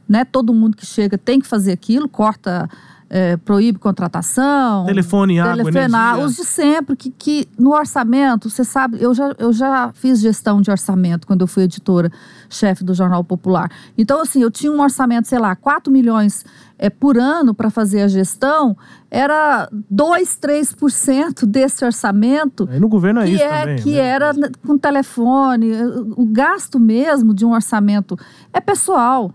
né? 0.08 0.26
Todo 0.26 0.54
mundo 0.54 0.76
que 0.76 0.86
chega 0.86 1.18
tem 1.18 1.40
que 1.40 1.48
fazer 1.48 1.72
aquilo, 1.72 2.08
corta 2.08 2.70
é, 3.16 3.38
proíbe 3.38 3.78
contratação. 3.78 4.88
Telefone, 4.88 5.40
água, 5.40 5.58
telefone, 5.58 5.86
energia. 5.86 6.26
os 6.26 6.36
de 6.36 6.44
sempre, 6.44 6.96
que, 6.96 7.12
que 7.12 7.48
no 7.60 7.72
orçamento, 7.72 8.50
você 8.50 8.64
sabe, 8.64 8.98
eu 9.00 9.14
já, 9.14 9.36
eu 9.38 9.54
já 9.54 9.92
fiz 9.94 10.20
gestão 10.20 10.60
de 10.60 10.72
orçamento 10.72 11.28
quando 11.28 11.42
eu 11.42 11.48
fui 11.48 11.62
editora-chefe 11.62 12.84
do 12.84 12.92
Jornal 12.96 13.24
Popular. 13.24 13.70
Então, 13.96 14.20
assim, 14.20 14.42
eu 14.42 14.50
tinha 14.50 14.72
um 14.72 14.82
orçamento, 14.82 15.28
sei 15.28 15.38
lá, 15.38 15.56
4 15.56 15.94
milhões 15.94 16.44
é, 16.76 16.90
por 16.90 17.16
ano 17.16 17.54
para 17.54 17.70
fazer 17.70 18.02
a 18.02 18.08
gestão, 18.08 18.76
era 19.12 19.70
2, 19.92 20.40
3% 20.42 21.46
desse 21.46 21.86
orçamento 21.86 22.68
Aí 22.72 22.80
no 22.80 22.90
governo 22.90 23.22
é 23.22 23.26
que, 23.26 23.34
isso 23.34 23.44
é, 23.44 23.60
também. 23.60 23.76
que 23.78 23.92
né? 23.92 24.00
era 24.00 24.32
com 24.66 24.76
telefone. 24.76 25.72
O 26.18 26.26
gasto 26.26 26.80
mesmo 26.80 27.32
de 27.32 27.46
um 27.46 27.54
orçamento 27.54 28.18
é 28.52 28.60
pessoal. 28.60 29.32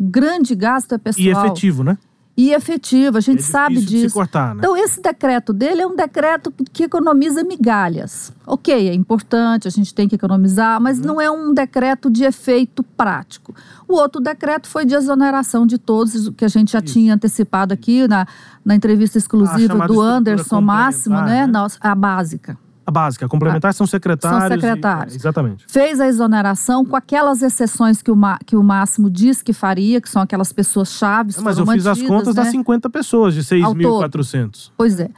Grande 0.00 0.54
gasto 0.54 0.94
é 0.94 0.98
pessoal. 0.98 1.26
E 1.26 1.30
efetivo, 1.30 1.84
né? 1.84 1.98
E 2.36 2.52
efetivo, 2.54 3.18
a 3.18 3.20
gente 3.20 3.40
É 3.40 3.42
sabe 3.42 3.74
difícil 3.74 3.90
de 3.90 3.96
se 3.98 4.02
disso. 4.04 4.14
cortar, 4.14 4.54
né? 4.54 4.60
Então, 4.60 4.74
esse 4.74 5.02
decreto 5.02 5.52
dele 5.52 5.82
é 5.82 5.86
um 5.86 5.94
decreto 5.94 6.50
que 6.72 6.84
economiza 6.84 7.44
migalhas. 7.44 8.32
Ok, 8.46 8.72
é 8.88 8.94
importante, 8.94 9.68
a 9.68 9.70
gente 9.70 9.92
tem 9.92 10.08
que 10.08 10.14
economizar, 10.14 10.80
mas 10.80 10.98
Uhum. 10.98 11.04
não 11.06 11.20
é 11.20 11.30
um 11.30 11.52
decreto 11.52 12.08
de 12.08 12.24
efeito 12.24 12.82
prático. 12.82 13.54
O 13.86 13.94
outro 13.94 14.22
decreto 14.22 14.68
foi 14.68 14.86
de 14.86 14.94
exoneração 14.94 15.66
de 15.66 15.76
todos, 15.76 16.28
o 16.28 16.32
que 16.32 16.44
a 16.44 16.48
gente 16.48 16.72
já 16.72 16.80
tinha 16.80 17.12
antecipado 17.14 17.74
aqui 17.74 18.08
na, 18.08 18.26
na 18.64 18.74
entrevista 18.74 19.18
exclusiva 19.18 19.74
chamada 19.74 19.92
do 19.92 20.00
Anderson 20.00 20.60
Máximo, 20.62 21.16
né? 21.16 21.44
né? 21.44 21.46
Nossa, 21.46 21.76
a 21.78 21.94
básica. 21.94 22.56
A 22.90 22.92
básica, 22.92 23.28
complementar 23.28 23.72
são 23.72 23.86
secretários. 23.86 24.40
São 24.48 24.48
e- 24.56 24.60
secretários. 24.60 25.14
é, 25.14 25.16
exatamente. 25.16 25.64
Fez 25.68 26.00
a 26.00 26.08
exoneração 26.08 26.84
com 26.84 26.96
aquelas 26.96 27.40
exceções 27.40 28.02
que 28.02 28.10
o, 28.10 28.16
Ma- 28.16 28.38
que 28.44 28.56
o 28.56 28.62
Máximo 28.62 29.08
disse 29.08 29.44
que 29.44 29.52
faria, 29.52 30.00
que 30.00 30.08
são 30.08 30.20
aquelas 30.22 30.52
pessoas 30.52 30.90
chaves. 30.92 31.36
Mas 31.40 31.56
eu 31.58 31.64
foram 31.64 31.76
fiz 31.78 31.86
as 31.86 31.98
mantidas, 31.98 32.16
contas 32.18 32.34
né? 32.34 32.42
das 32.42 32.50
50 32.50 32.90
pessoas, 32.90 33.34
de 33.34 33.62
Ao 33.64 33.74
todo. 33.74 34.08
6.400. 34.18 34.72
Pois 34.76 34.98
é. 34.98 35.08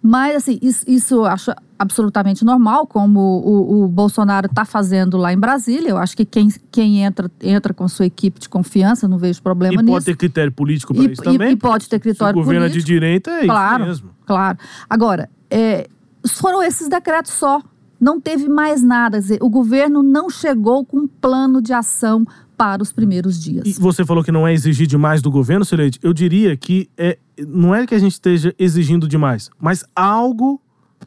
Mas, 0.00 0.36
assim, 0.36 0.58
isso, 0.62 0.84
isso 0.88 1.14
eu 1.16 1.24
acho 1.26 1.50
absolutamente 1.76 2.44
normal, 2.44 2.86
como 2.86 3.18
o, 3.20 3.84
o 3.84 3.88
Bolsonaro 3.88 4.46
está 4.46 4.64
fazendo 4.64 5.16
lá 5.16 5.32
em 5.32 5.38
Brasília. 5.38 5.90
Eu 5.90 5.98
acho 5.98 6.16
que 6.16 6.24
quem, 6.24 6.48
quem 6.70 7.02
entra, 7.02 7.28
entra 7.42 7.74
com 7.74 7.82
a 7.84 7.88
sua 7.88 8.06
equipe 8.06 8.38
de 8.40 8.48
confiança, 8.48 9.08
não 9.08 9.18
vejo 9.18 9.42
problema 9.42 9.74
E 9.74 9.78
nisso. 9.78 9.92
pode 9.92 10.04
ter 10.04 10.16
critério 10.16 10.52
político 10.52 10.94
para 10.94 11.02
E- 11.02 11.12
isso 11.12 11.20
e- 11.22 11.24
também. 11.24 11.50
e 11.52 11.56
pode 11.56 11.88
ter 11.88 11.96
Se 11.96 12.00
critério 12.00 12.30
o 12.32 12.34
governo 12.42 12.64
é 12.66 12.68
de 12.68 12.74
político. 12.74 12.92
direita, 12.94 13.30
é 13.32 13.44
claro, 13.44 13.82
isso 13.82 13.88
mesmo. 14.04 14.10
Claro. 14.24 14.58
Agora, 14.88 15.28
é, 15.50 15.88
foram 16.26 16.62
esses 16.62 16.88
decretos 16.88 17.32
só. 17.32 17.60
Não 18.00 18.20
teve 18.20 18.48
mais 18.48 18.82
nada. 18.82 19.18
Dizer, 19.20 19.38
o 19.42 19.48
governo 19.48 20.02
não 20.02 20.30
chegou 20.30 20.84
com 20.84 20.98
um 21.00 21.06
plano 21.08 21.60
de 21.60 21.72
ação 21.72 22.24
para 22.56 22.82
os 22.82 22.92
primeiros 22.92 23.40
dias. 23.40 23.64
E 23.66 23.72
você 23.80 24.04
falou 24.04 24.22
que 24.24 24.32
não 24.32 24.46
é 24.46 24.52
exigir 24.52 24.86
demais 24.86 25.22
do 25.22 25.30
governo, 25.30 25.64
Sileide. 25.64 25.98
Eu 26.02 26.12
diria 26.12 26.56
que 26.56 26.88
é, 26.96 27.18
não 27.46 27.74
é 27.74 27.86
que 27.86 27.94
a 27.94 27.98
gente 27.98 28.12
esteja 28.12 28.54
exigindo 28.58 29.06
demais, 29.06 29.48
mas 29.60 29.84
algo, 29.94 30.60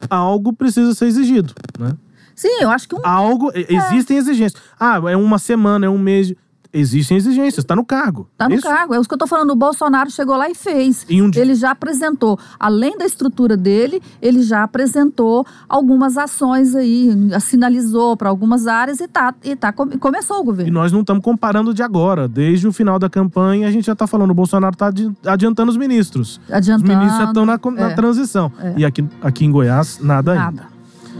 algo 0.08 0.52
precisa 0.52 0.94
ser 0.94 1.06
exigido, 1.06 1.54
né? 1.78 1.92
Sim, 2.34 2.62
eu 2.62 2.70
acho 2.70 2.88
que 2.88 2.94
um 2.94 3.00
Algo, 3.04 3.52
e- 3.54 3.66
existem 3.68 4.16
exigências. 4.16 4.60
Ah, 4.80 5.00
é 5.10 5.16
uma 5.16 5.38
semana, 5.38 5.86
é 5.86 5.88
um 5.90 5.98
mês. 5.98 6.32
Existem 6.74 7.16
exigências, 7.18 7.58
está 7.64 7.76
no 7.76 7.84
cargo. 7.84 8.28
Tá 8.36 8.48
no 8.48 8.54
Isso? 8.54 8.62
cargo. 8.66 8.94
É 8.94 8.98
isso 8.98 9.08
que 9.08 9.14
eu 9.14 9.18
tô 9.18 9.26
falando. 9.26 9.50
O 9.50 9.56
Bolsonaro 9.56 10.10
chegou 10.10 10.36
lá 10.36 10.48
e 10.48 10.54
fez. 10.54 11.04
Em 11.08 11.20
um 11.20 11.28
dia. 11.28 11.42
Ele 11.42 11.54
já 11.54 11.70
apresentou, 11.72 12.38
além 12.58 12.96
da 12.96 13.04
estrutura 13.04 13.56
dele, 13.56 14.00
ele 14.22 14.42
já 14.42 14.62
apresentou 14.62 15.46
algumas 15.68 16.16
ações 16.16 16.74
aí, 16.74 17.10
sinalizou 17.40 18.16
para 18.16 18.30
algumas 18.30 18.66
áreas 18.66 19.00
e 19.00 19.08
tá, 19.08 19.34
e 19.44 19.54
tá 19.54 19.70
come- 19.72 19.98
começou 19.98 20.38
o 20.38 20.42
E 20.42 20.44
governo. 20.46 20.72
nós 20.72 20.90
não 20.92 21.00
estamos 21.00 21.22
comparando 21.22 21.74
de 21.74 21.82
agora. 21.82 22.26
Desde 22.26 22.66
o 22.66 22.72
final 22.72 22.98
da 22.98 23.10
campanha, 23.10 23.68
a 23.68 23.70
gente 23.70 23.84
já 23.84 23.92
está 23.92 24.06
falando, 24.06 24.30
o 24.30 24.34
Bolsonaro 24.34 24.72
está 24.72 24.90
adiantando 25.26 25.70
os 25.70 25.76
ministros. 25.76 26.40
Adiantando. 26.50 26.84
Os 26.90 26.96
ministros 26.96 27.18
já 27.18 27.24
estão 27.28 27.44
na, 27.44 27.58
na 27.82 27.90
é. 27.90 27.94
transição. 27.94 28.50
E 28.76 28.84
aqui, 28.84 29.04
aqui 29.20 29.44
em 29.44 29.50
Goiás, 29.50 29.98
nada 30.00 30.32
ainda. 30.32 30.71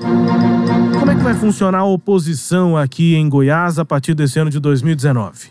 Como 0.03 1.11
é 1.11 1.15
que 1.15 1.23
vai 1.23 1.35
funcionar 1.35 1.79
a 1.79 1.85
oposição 1.85 2.77
aqui 2.77 3.15
em 3.15 3.29
Goiás 3.29 3.79
a 3.79 3.85
partir 3.85 4.15
desse 4.15 4.38
ano 4.38 4.51
de 4.51 4.59
2019? 4.59 5.51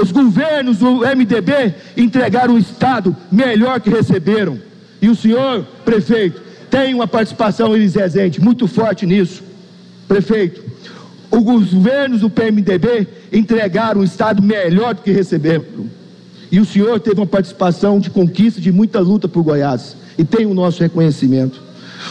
Os 0.00 0.10
governos 0.10 0.78
do 0.78 1.00
MDB 1.00 1.74
entregaram 1.96 2.54
o 2.54 2.58
Estado 2.58 3.14
melhor 3.30 3.80
que 3.80 3.90
receberam. 3.90 4.58
E 5.00 5.08
o 5.10 5.14
senhor, 5.14 5.64
prefeito, 5.84 6.40
tem 6.70 6.94
uma 6.94 7.06
participação, 7.06 7.72
Rezende, 7.72 8.40
muito 8.40 8.66
forte 8.66 9.04
nisso. 9.04 9.42
Prefeito, 10.08 10.62
os 11.30 11.42
governos 11.42 12.20
do 12.20 12.30
PMDB 12.30 13.06
entregaram 13.30 14.00
o 14.00 14.04
Estado 14.04 14.42
melhor 14.42 14.94
do 14.94 15.02
que 15.02 15.10
receberam. 15.10 15.64
E 16.50 16.60
o 16.60 16.64
senhor 16.64 16.98
teve 17.00 17.20
uma 17.20 17.26
participação 17.26 18.00
de 18.00 18.10
conquista, 18.10 18.60
de 18.60 18.72
muita 18.72 19.00
luta 19.00 19.28
por 19.28 19.42
Goiás. 19.42 19.96
E 20.16 20.24
tem 20.24 20.46
o 20.46 20.54
nosso 20.54 20.82
reconhecimento. 20.82 21.60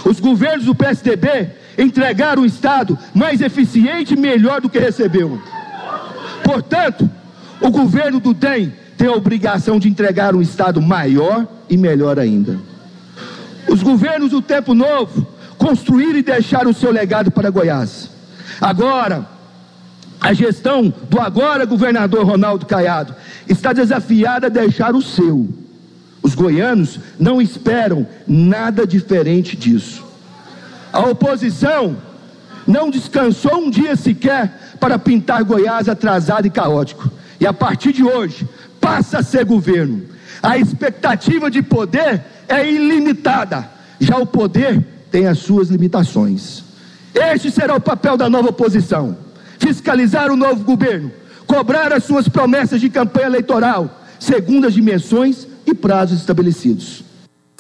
Os 0.06 0.20
governos 0.20 0.66
do 0.66 0.76
PSDB 0.76 1.61
entregaram 1.78 2.44
o 2.44 2.46
Estado 2.46 2.98
mais 3.14 3.42
eficiente 3.42 4.14
e 4.14 4.18
melhor 4.18 4.62
do 4.62 4.70
que 4.70 4.80
recebeu. 4.80 5.42
Portanto, 6.44 7.10
o 7.60 7.70
governo 7.70 8.20
do 8.20 8.34
DEM 8.34 8.74
tem 8.98 9.08
a 9.08 9.14
obrigação 9.14 9.80
de 9.80 9.88
entregar 9.88 10.36
um 10.36 10.42
Estado 10.42 10.82
maior 10.82 11.48
e 11.70 11.78
melhor 11.78 12.20
ainda. 12.20 12.60
Os 13.68 13.82
governos 13.82 14.32
do 14.32 14.42
Tempo 14.42 14.74
Novo 14.74 15.26
construíram 15.58 16.18
e 16.18 16.24
deixaram 16.24 16.72
o 16.72 16.74
seu 16.74 16.92
legado 16.92 17.32
para 17.32 17.50
Goiás. 17.50 18.10
Agora, 18.60 19.28
a 20.20 20.34
gestão 20.34 20.94
do 21.10 21.20
agora 21.20 21.66
governador 21.66 22.24
Ronaldo 22.26 22.68
Caiado 22.68 23.16
está 23.48 23.74
desafiada 23.74 24.48
a 24.48 24.50
deixar 24.52 24.94
o 24.94 25.02
seu. 25.02 25.50
Os 26.22 26.36
goianos 26.36 27.00
não 27.20 27.42
esperam 27.42 28.06
nada 28.28 28.86
diferente 28.86 29.58
disso. 29.58 30.11
A 30.92 31.00
oposição 31.00 31.98
não 32.68 32.90
descansou 32.90 33.58
um 33.58 33.70
dia 33.70 33.96
sequer 33.96 34.76
para 34.80 35.00
pintar 35.00 35.44
Goiás 35.44 35.88
atrasado 35.88 36.48
e 36.48 36.50
caótico. 36.50 37.10
E 37.40 37.46
a 37.46 37.54
partir 37.54 37.94
de 37.94 38.04
hoje, 38.04 38.48
passa 38.80 39.20
a 39.20 39.24
ser 39.24 39.46
governo. 39.46 40.04
A 40.42 40.58
expectativa 40.58 41.50
de 41.50 41.62
poder 41.62 42.24
é 42.48 42.70
ilimitada. 42.70 43.70
Já 44.00 44.18
o 44.18 44.26
poder 44.26 44.86
tem 45.12 45.28
as 45.28 45.40
suas 45.40 45.70
limitações. 45.70 46.64
Este 47.14 47.52
será 47.52 47.76
o 47.76 47.82
papel 47.82 48.18
da 48.18 48.30
nova 48.30 48.50
oposição: 48.50 49.18
fiscalizar 49.60 50.32
o 50.32 50.38
novo 50.38 50.64
governo, 50.64 51.12
cobrar 51.46 51.94
as 51.94 52.04
suas 52.04 52.28
promessas 52.28 52.82
de 52.82 52.90
campanha 52.90 53.28
eleitoral, 53.28 54.02
segundo 54.20 54.68
as 54.68 54.74
dimensões 54.74 55.48
e 55.66 55.74
prazos 55.74 56.20
estabelecidos. 56.20 57.04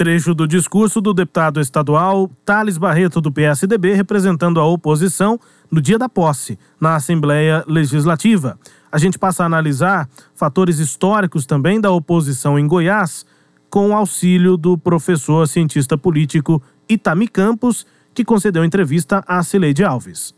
Trecho 0.01 0.33
do 0.33 0.47
discurso 0.47 0.99
do 0.99 1.13
deputado 1.13 1.61
estadual 1.61 2.27
Thales 2.43 2.75
Barreto, 2.75 3.21
do 3.21 3.31
PSDB, 3.31 3.93
representando 3.93 4.59
a 4.59 4.65
oposição 4.65 5.39
no 5.69 5.79
dia 5.79 5.99
da 5.99 6.09
posse, 6.09 6.57
na 6.79 6.95
Assembleia 6.95 7.63
Legislativa. 7.67 8.57
A 8.91 8.97
gente 8.97 9.19
passa 9.19 9.43
a 9.43 9.45
analisar 9.45 10.09
fatores 10.33 10.79
históricos 10.79 11.45
também 11.45 11.79
da 11.79 11.91
oposição 11.91 12.57
em 12.57 12.65
Goiás, 12.65 13.27
com 13.69 13.91
o 13.91 13.93
auxílio 13.93 14.57
do 14.57 14.75
professor 14.75 15.47
cientista 15.47 15.95
político 15.95 16.59
Itami 16.89 17.27
Campos, 17.27 17.85
que 18.11 18.25
concedeu 18.25 18.65
entrevista 18.65 19.23
a 19.27 19.43
Cileide 19.43 19.83
Alves. 19.83 20.33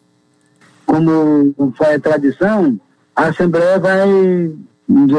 como 0.85 1.73
foi 1.77 1.95
a 1.95 1.99
tradição, 2.01 2.77
a 3.15 3.27
Assembleia 3.27 3.79
vai, 3.79 4.51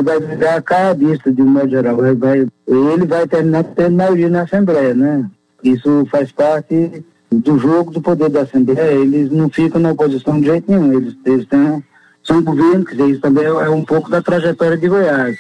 vai 0.02 0.20
virar 0.20 0.62
caadista, 0.62 1.32
de 1.32 1.42
um 1.42 1.46
modo 1.46 1.68
geral. 1.68 1.96
Vai, 1.96 2.14
vai- 2.14 2.46
ele 2.66 3.06
vai 3.06 3.26
terminar 3.26 3.64
tendo 3.64 3.96
maioria 3.96 4.28
na 4.28 4.42
Assembleia, 4.42 4.94
né? 4.94 5.28
Isso 5.62 6.06
faz 6.10 6.30
parte 6.30 7.04
do 7.30 7.58
jogo 7.58 7.90
do 7.90 8.00
poder 8.00 8.28
da 8.28 8.42
Assembleia. 8.42 8.92
Eles 8.92 9.30
não 9.30 9.48
ficam 9.48 9.80
na 9.80 9.90
oposição 9.92 10.38
de 10.40 10.46
jeito 10.46 10.70
nenhum. 10.70 10.92
Eles, 10.92 11.16
eles 11.24 11.46
têm, 11.46 11.82
são 12.22 12.42
governo, 12.42 12.84
quer 12.84 12.94
dizer, 12.96 13.10
isso 13.10 13.20
também 13.20 13.44
é 13.44 13.70
um 13.70 13.84
pouco 13.84 14.08
da 14.10 14.22
trajetória 14.22 14.76
de 14.76 14.88
Goiás. 14.88 15.37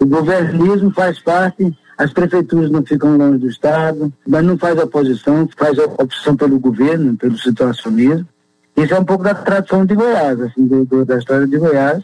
O 0.00 0.06
governismo 0.06 0.90
faz 0.90 1.20
parte, 1.20 1.72
as 1.96 2.12
prefeituras 2.12 2.70
não 2.70 2.82
ficam 2.84 3.16
longe 3.16 3.38
do 3.38 3.48
Estado, 3.48 4.12
mas 4.26 4.44
não 4.44 4.58
faz 4.58 4.76
oposição, 4.78 5.48
faz 5.56 5.78
a 5.78 5.84
oposição 5.84 6.34
pelo 6.36 6.58
governo, 6.58 7.16
pelo 7.16 7.38
situacionismo. 7.38 8.26
Isso 8.76 8.92
é 8.92 8.98
um 8.98 9.04
pouco 9.04 9.22
da 9.22 9.34
tradição 9.34 9.86
de 9.86 9.94
Goiás, 9.94 10.40
assim, 10.40 10.66
do- 10.66 10.84
do- 10.84 11.04
da 11.04 11.16
história 11.18 11.46
de 11.46 11.56
Goiás. 11.56 12.02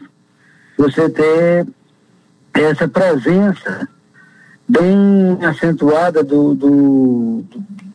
Você 0.81 1.07
ter 1.11 1.67
essa 2.55 2.87
presença 2.87 3.87
bem 4.67 5.37
acentuada 5.45 6.23
do, 6.23 6.55
do, 6.55 7.43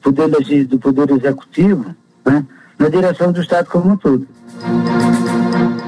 do 0.05 0.12
poder 0.12 0.66
do 0.66 0.79
poder 0.79 1.11
executivo, 1.11 1.85
né, 2.25 2.46
na 2.79 2.88
direção 2.88 3.33
do 3.33 3.40
Estado 3.40 3.68
como 3.68 3.94
um 3.94 3.96
todo. 3.96 4.29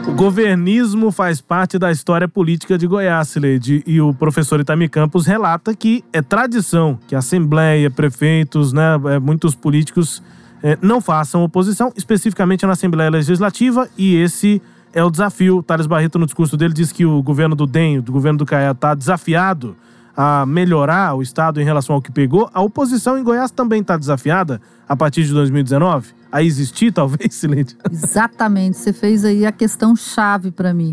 O 0.09 0.13
governismo 0.13 1.13
faz 1.13 1.41
parte 1.41 1.79
da 1.79 1.93
história 1.93 2.27
política 2.27 2.77
de 2.77 2.89
Goiás, 2.89 3.29
Sileide, 3.29 3.81
e 3.87 4.01
o 4.01 4.13
professor 4.13 4.59
Itami 4.59 4.89
Campos 4.89 5.25
relata 5.25 5.77
que 5.77 6.05
é 6.13 6.21
tradição 6.21 6.99
que 7.07 7.15
Assembleia, 7.15 7.89
prefeitos, 7.93 8.73
né, 8.73 8.99
eh, 9.07 9.21
muitos 9.21 9.55
políticos 9.55 10.21
eh, 10.65 10.77
não 10.83 11.01
façam 11.01 11.45
oposição, 11.45 11.93
especificamente 11.97 12.67
na 12.67 12.73
Assembleia 12.73 13.09
Legislativa, 13.09 13.89
e 13.97 14.17
esse 14.17 14.61
é 14.93 15.03
o 15.05 15.11
desafio. 15.11 15.63
Thales 15.63 15.87
Barreto, 15.87 16.19
no 16.19 16.27
discurso 16.27 16.57
dele, 16.57 16.75
diz 16.75 16.93
que 16.93 17.05
o 17.05 17.23
governo 17.23 17.55
do 17.55 17.67
DEM, 17.67 18.01
do 18.01 18.13
governo 18.13 18.39
do 18.39 18.47
Caia, 18.47 18.71
está 18.71 18.95
desafiado 18.95 19.77
a 20.21 20.45
melhorar 20.45 21.15
o 21.15 21.23
Estado 21.23 21.61
em 21.61 21.65
relação 21.65 21.95
ao 21.95 22.03
que 22.03 22.11
pegou, 22.11 22.51
a 22.53 22.61
oposição 22.61 23.17
em 23.17 23.23
Goiás 23.23 23.53
também 23.53 23.83
está 23.83 23.97
desafiada 23.97 24.61
a 24.89 24.97
partir 24.97 25.23
de 25.23 25.33
2019? 25.33 26.09
A 26.33 26.43
existir, 26.43 26.91
talvez, 26.93 27.37
Silente? 27.37 27.77
Exatamente, 27.89 28.79
você 28.79 28.93
fez 28.93 29.25
aí 29.25 29.47
a 29.47 29.53
questão 29.53 29.95
chave 29.95 30.51
para 30.51 30.75
mim. 30.75 30.93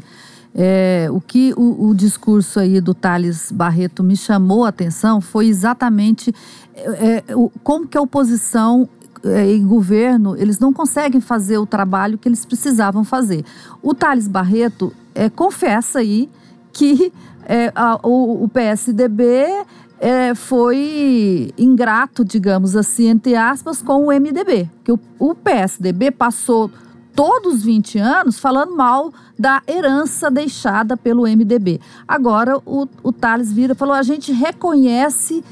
É, 0.54 1.08
o 1.10 1.20
que 1.20 1.54
o, 1.58 1.90
o, 1.90 1.96
discurso 1.96 2.60
aí 2.60 2.80
do 2.80 2.94
Thales 2.94 3.52
Barreto 3.52 4.02
me 4.04 4.16
chamou 4.16 4.64
a 4.64 4.70
atenção 4.70 5.20
foi 5.20 5.48
exatamente 5.48 6.34
é, 6.74 7.24
é, 7.28 7.36
o, 7.36 7.52
como 7.62 7.86
que 7.86 7.98
a 7.98 8.02
oposição 8.02 8.88
e 9.24 9.60
governo 9.60 10.36
eles 10.38 10.60
não 10.60 10.72
conseguem 10.72 11.22
fazer 11.22 11.58
o 11.58 11.66
trabalho 11.66 12.18
que 12.18 12.28
eles 12.28 12.46
precisavam 12.46 13.04
fazer. 13.04 13.44
O 13.82 13.94
Thales 13.94 14.28
Barreto 14.28 14.94
é, 15.14 15.30
confessa 15.30 16.00
aí 16.00 16.30
que 16.72 17.12
é, 17.46 17.72
a, 17.76 18.00
o, 18.04 18.44
o, 18.44 18.50
PSDB 18.50 19.46
é, 20.00 20.36
foi 20.36 21.54
ingrato, 21.58 22.26
digamos 22.26 22.76
assim, 22.76 23.08
entre 23.08 23.36
aspas, 23.36 23.82
com 23.82 24.08
o 24.08 24.12
MDB. 24.12 24.70
Que 24.84 24.92
o, 24.92 25.00
o 25.18 25.34
PSDB 25.34 26.12
passou 26.12 26.70
todos 27.16 27.56
os 27.56 27.64
20 27.64 27.98
anos 27.98 28.38
falando 28.38 28.76
mal 28.76 29.14
da 29.40 29.62
herança 29.68 30.30
deixada 30.30 30.98
pelo 30.98 31.24
MDB. 31.24 31.80
Agora 32.08 32.58
o, 32.66 32.88
o 33.02 33.12
Thales 33.14 33.52
vira 33.54 33.74
falou: 33.74 33.94
a 33.94 34.04
gente 34.04 34.34
reconhece 34.34 35.44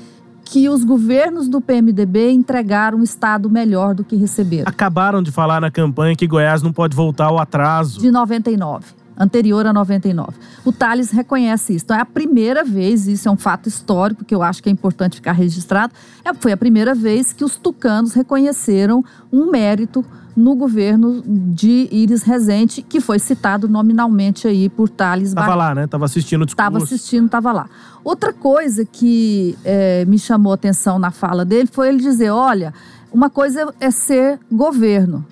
que 0.54 0.70
os 0.70 0.84
governos 0.84 1.48
do 1.48 1.60
PMDB 1.60 2.30
entregaram 2.30 3.00
um 3.00 3.04
Estado 3.04 3.50
melhor 3.50 3.96
do 3.96 4.04
que 4.04 4.16
receberam. 4.16 4.66
Acabaram 4.68 5.24
de 5.24 5.32
falar 5.32 5.60
na 5.60 5.72
campanha 5.72 6.16
que 6.16 6.28
Goiás 6.28 6.62
não 6.62 6.72
pode 6.72 6.96
voltar 6.96 7.26
ao 7.26 7.40
atraso. 7.40 8.00
De 8.00 8.12
99 8.12 8.86
anterior 9.18 9.66
a 9.66 9.74
99. 9.74 10.34
O 10.64 10.72
Thales 10.72 11.10
reconhece 11.10 11.74
isso. 11.76 11.86
Então 11.86 11.98
é 11.98 12.02
a 12.02 12.06
primeira 12.06 12.64
vez, 12.64 13.08
isso 13.08 13.28
é 13.28 13.32
um 13.32 13.38
fato 13.38 13.68
histórico 13.68 14.24
que 14.24 14.34
eu 14.34 14.44
acho 14.44 14.62
que 14.62 14.70
é 14.70 14.72
importante 14.72 15.16
ficar 15.16 15.32
registrado, 15.32 15.94
é, 16.24 16.32
foi 16.36 16.52
a 16.52 16.58
primeira 16.58 16.94
vez 16.94 17.34
que 17.34 17.44
os 17.44 17.56
tucanos 17.56 18.14
reconheceram 18.14 19.04
um 19.32 19.50
mérito 19.50 20.06
no 20.36 20.56
governo 20.56 21.22
de 21.26 21.88
Iris 21.92 22.24
Rezende, 22.24 22.82
que 22.82 23.00
foi 23.00 23.20
citado 23.20 23.68
nominalmente 23.68 24.48
aí 24.48 24.68
por 24.70 24.90
Thales 24.90 25.30
Estava 25.30 25.56
lá, 25.56 25.76
né? 25.76 25.86
Estava 25.86 26.06
assistindo 26.06 26.42
o 26.42 26.46
discurso. 26.46 26.68
Estava 26.68 26.84
assistindo, 26.84 27.26
estava 27.26 27.52
lá. 27.52 27.70
Outra 28.04 28.34
coisa 28.34 28.86
que 28.86 29.58
é, 29.64 30.06
me 30.06 30.18
chamou 30.18 30.52
a 30.52 30.56
atenção 30.56 30.98
na 30.98 31.12
fala 31.12 31.46
dele 31.46 31.70
foi 31.72 31.90
ele 31.90 32.00
dizer, 32.00 32.32
olha, 32.32 32.74
uma 33.12 33.30
coisa 33.30 33.74
é 33.80 33.92
ser 33.92 34.40
governo, 34.52 35.26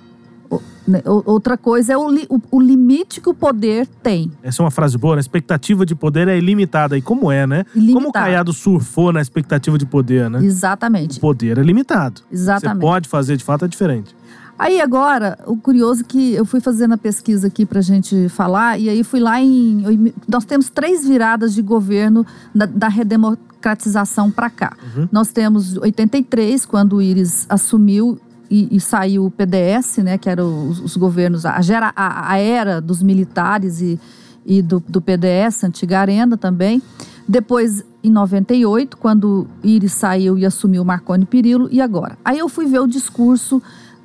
né, 0.88 1.02
outra 1.06 1.58
coisa 1.58 1.94
é 1.94 1.98
o, 1.98 2.10
li, 2.10 2.26
o, 2.28 2.40
o, 2.52 2.60
limite 2.60 3.22
que 3.22 3.30
o 3.30 3.34
poder 3.34 3.88
tem. 4.02 4.32
Essa 4.42 4.62
é 4.62 4.64
uma 4.64 4.72
frase 4.72 4.98
boa, 4.98 5.16
né? 5.16 5.20
a 5.20 5.22
expectativa 5.22 5.86
de 5.86 5.94
poder 5.94 6.28
é 6.28 6.38
ilimitada. 6.38 6.98
E 6.98 7.02
como 7.02 7.32
é, 7.32 7.46
né? 7.46 7.66
Ilimitada. 7.76 7.94
Como 7.94 8.10
o 8.10 8.12
Caiado 8.12 8.52
surfou 8.52 9.14
na 9.14 9.22
expectativa 9.22 9.78
de 9.78 9.86
poder, 9.86 10.30
né? 10.30 10.44
Exatamente. 10.44 11.18
O 11.18 11.22
poder 11.22 11.58
é 11.58 11.62
limitado. 11.62 12.22
Exatamente. 12.32 12.82
Você 12.82 12.88
pode 12.88 13.10
fazer, 13.10 13.38
de 13.38 13.44
fato, 13.44 13.66
é 13.66 13.68
diferente. 13.68 14.16
Aí 14.62 14.80
agora, 14.80 15.40
o 15.48 15.58
curioso 15.58 16.02
é 16.02 16.04
que 16.04 16.34
eu 16.34 16.46
fui 16.46 16.60
fazendo 16.60 16.94
a 16.94 16.98
pesquisa 16.98 17.48
aqui 17.48 17.66
para 17.66 17.80
a 17.80 17.82
gente 17.82 18.30
falar, 18.30 18.80
e 18.80 18.90
aí 18.90 19.04
fui 19.04 19.20
lá 19.20 19.42
em. 19.42 20.14
Nós 20.28 20.46
temos 20.46 20.70
três 20.70 21.04
viradas 21.04 21.56
de 21.56 21.64
governo 21.64 22.24
da, 22.54 22.68
da 22.68 22.88
redemocratização 22.88 24.30
para 24.30 24.52
cá. 24.52 24.78
Uhum. 24.96 25.10
Nós 25.12 25.32
temos 25.32 25.78
83, 25.78 26.64
quando 26.64 26.98
o 26.98 27.02
Íris 27.02 27.48
assumiu 27.50 28.20
e, 28.52 28.76
e, 28.76 28.80
saiu 28.80 29.26
o 29.26 29.32
PDS, 29.32 29.98
né, 29.98 30.20
que 30.20 30.30
eram 30.30 30.70
os, 30.70 30.80
os 30.80 30.96
governos, 30.96 31.44
a, 31.44 31.56
a, 31.96 32.32
a, 32.32 32.38
era 32.38 32.80
dos 32.80 33.02
militares 33.02 33.82
e, 33.82 34.00
e 34.46 34.62
do, 34.62 34.80
do 34.80 35.02
PDS, 35.02 35.64
antiga 35.64 36.02
Arena 36.02 36.38
também. 36.38 36.84
Depois, 37.28 37.84
em 38.04 38.12
98, 38.12 38.96
quando 38.96 39.48
Iris 39.64 39.94
saiu 39.94 40.38
e 40.38 40.46
assumiu 40.46 40.86
Marconi 40.86 41.26
Perillo, 41.26 41.68
e 41.72 41.82
agora? 41.82 42.16
Aí 42.24 42.38
eu 42.38 42.48
fui 42.48 42.68
ver 42.68 42.80
o 42.80 42.86
discurso 42.86 43.60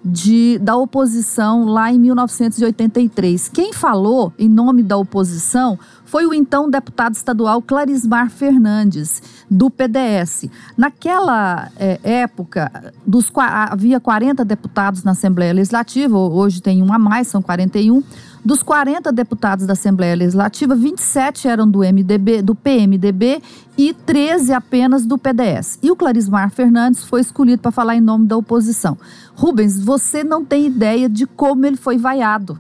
de, 0.09 0.57
da 0.61 0.77
oposição 0.77 1.65
lá 1.65 1.93
em 1.93 1.99
1983. 1.99 3.49
Quem 3.49 3.73
falou 3.73 4.33
em 4.39 4.49
nome 4.49 4.85
da 4.85 4.97
oposição 4.97 5.77
foi 6.05 6.25
o 6.25 6.33
então 6.33 6.71
deputado 6.71 7.15
estadual 7.15 7.61
Clarismar 7.61 8.31
Fernandes, 8.31 9.21
do 9.51 9.69
PDS. 9.69 10.49
Naquela 10.77 11.73
é, 11.77 11.99
época, 12.05 12.71
dos, 13.05 13.33
havia 13.35 13.99
40 13.99 14.45
deputados 14.45 15.03
na 15.03 15.11
Assembleia 15.11 15.53
Legislativa, 15.53 16.17
hoje 16.17 16.63
tem 16.63 16.83
um 16.85 16.93
a 16.93 16.99
mais, 16.99 17.27
são 17.27 17.43
41. 17.43 18.03
Dos 18.47 18.63
40 18.63 19.11
deputados 19.11 19.67
da 19.67 19.73
Assembleia 19.73 20.15
Legislativa, 20.15 20.77
27 20.77 21.49
eram 21.49 21.69
do 21.69 21.81
MDB, 21.81 22.43
do 22.43 22.55
PMDB 22.55 23.43
e 23.77 23.93
13 23.93 24.53
apenas 24.53 25.05
do 25.05 25.19
PDS. 25.19 25.81
E 25.83 25.91
o 25.91 25.97
Clarismar 25.97 26.49
Fernandes 26.53 27.03
foi 27.03 27.23
escolhido 27.23 27.61
para 27.61 27.73
falar 27.73 27.97
em 27.97 28.01
nome 28.01 28.25
da 28.25 28.37
oposição. 28.37 28.97
Rubens, 29.35 29.81
você 29.81 30.23
não 30.23 30.45
tem 30.45 30.65
ideia 30.65 31.09
de 31.09 31.27
como 31.27 31.67
ele 31.67 31.77
foi 31.77 31.99
vaiado. 31.99 32.57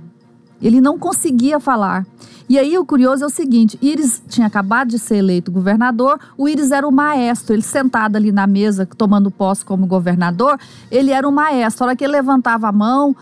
Ele 0.61 0.81
não 0.81 0.99
conseguia 0.99 1.61
falar. 1.61 2.05
E 2.49 2.59
aí 2.59 2.77
o 2.77 2.85
curioso 2.85 3.22
é 3.22 3.27
o 3.29 3.31
seguinte: 3.31 3.79
Iris 3.81 4.20
tinha 4.29 4.49
acabado 4.49 4.88
de 4.88 4.99
ser 4.99 5.18
eleito 5.18 5.53
governador, 5.53 6.18
o 6.37 6.49
Iris 6.49 6.72
era 6.72 6.88
o 6.88 6.90
maestro, 6.90 7.55
ele 7.55 7.62
sentado 7.62 8.16
ali 8.16 8.33
na 8.33 8.49
mesa 8.49 8.87
tomando 8.87 9.31
posse 9.31 9.64
como 9.64 9.87
governador, 9.87 10.59
ele 10.90 11.12
era 11.12 11.29
o 11.29 11.31
maestro. 11.31 11.85
A 11.85 11.87
hora 11.88 11.96
que 11.96 12.03
ele 12.03 12.12
levantava 12.12 12.66
a 12.66 12.72
mão, 12.72 13.14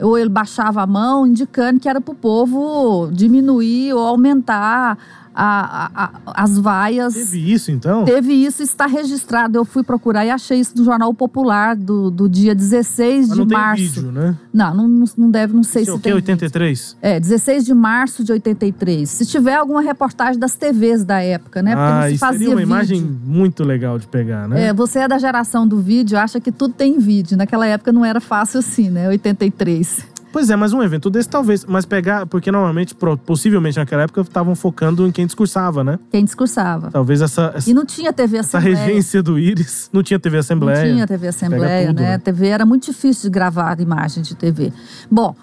ou 0.00 0.18
ele 0.18 0.28
baixava 0.28 0.82
a 0.82 0.86
mão, 0.86 1.26
indicando 1.26 1.80
que 1.80 1.88
era 1.88 2.00
para 2.00 2.12
o 2.12 2.16
povo 2.16 3.10
diminuir 3.12 3.92
ou 3.92 4.06
aumentar 4.06 4.98
a, 5.34 5.90
a, 5.94 6.42
as 6.42 6.58
vaias. 6.58 7.14
Teve 7.14 7.52
isso, 7.52 7.70
então? 7.70 8.04
Teve 8.04 8.32
isso, 8.32 8.62
está 8.62 8.86
registrado. 8.86 9.58
Eu 9.58 9.64
fui 9.64 9.82
procurar 9.82 10.24
e 10.26 10.30
achei 10.30 10.60
isso 10.60 10.76
no 10.76 10.84
Jornal 10.84 11.12
Popular 11.14 11.76
do, 11.76 12.10
do 12.10 12.28
dia 12.28 12.54
16 12.54 13.28
Mas 13.28 13.38
de 13.38 13.44
não 13.44 13.46
março. 13.46 13.76
Tem 13.76 13.86
vídeo, 13.86 14.12
né? 14.12 14.36
Não, 14.52 14.74
não, 14.74 15.04
não 15.16 15.30
deve, 15.30 15.54
não 15.54 15.62
sei 15.62 15.82
Isso 15.82 15.92
se 15.92 15.96
é 15.96 15.98
o 15.98 16.00
quê? 16.00 16.12
83? 16.12 16.96
É, 17.00 17.20
16 17.20 17.64
de 17.64 17.74
março 17.74 18.24
de 18.24 18.32
83. 18.32 19.08
Se 19.08 19.26
tiver 19.26 19.54
alguma 19.54 19.80
reportagem 19.80 20.38
das 20.38 20.54
TVs 20.54 21.04
da 21.04 21.20
época, 21.20 21.62
né? 21.62 21.74
Porque 21.74 21.92
ah, 21.92 22.00
não 22.02 22.10
se 22.10 22.18
fazia 22.18 22.38
seria 22.38 22.54
uma 22.54 22.56
vídeo. 22.56 22.68
imagem 22.68 23.18
muito 23.24 23.64
legal 23.64 23.98
de 23.98 24.06
pegar, 24.06 24.48
né? 24.48 24.68
É, 24.68 24.72
você 24.74 25.00
é 25.00 25.08
da 25.08 25.18
geração 25.18 25.66
do 25.66 25.80
vídeo, 25.80 26.18
acha 26.18 26.40
que 26.40 26.50
tudo 26.50 26.74
tem 26.74 26.98
vídeo. 26.98 27.36
Naquela 27.36 27.66
época 27.66 27.92
não 27.92 28.04
era 28.04 28.20
fácil 28.20 28.58
assim, 28.58 28.90
né? 28.90 29.08
83. 29.08 30.10
Pois 30.32 30.48
é, 30.48 30.54
mas 30.56 30.72
um 30.72 30.82
evento 30.82 31.10
desse 31.10 31.28
talvez, 31.28 31.64
mas 31.64 31.84
pegar, 31.84 32.24
porque 32.26 32.52
normalmente, 32.52 32.94
possivelmente 33.26 33.78
naquela 33.78 34.02
época, 34.02 34.20
estavam 34.20 34.54
focando 34.54 35.06
em 35.06 35.10
quem 35.10 35.26
discursava, 35.26 35.82
né? 35.82 35.98
Quem 36.10 36.24
discursava. 36.24 36.90
Talvez 36.90 37.20
essa, 37.20 37.52
essa, 37.54 37.68
E 37.68 37.74
não 37.74 37.84
tinha 37.84 38.12
TV 38.12 38.36
essa 38.38 38.58
Assembleia. 38.58 38.86
regência 38.86 39.22
do 39.22 39.38
Íris 39.38 39.90
não 39.92 40.02
tinha 40.02 40.18
TV 40.20 40.38
Assembleia. 40.38 40.84
Não 40.86 40.94
tinha 40.94 41.06
TV 41.06 41.28
Assembleia, 41.28 41.88
tudo, 41.88 42.00
né? 42.00 42.10
né? 42.12 42.18
TV 42.18 42.46
era 42.46 42.64
muito 42.64 42.86
difícil 42.86 43.24
de 43.24 43.30
gravar 43.34 43.80
imagem 43.80 44.22
de 44.22 44.34
TV. 44.36 44.72
Bom, 45.10 45.34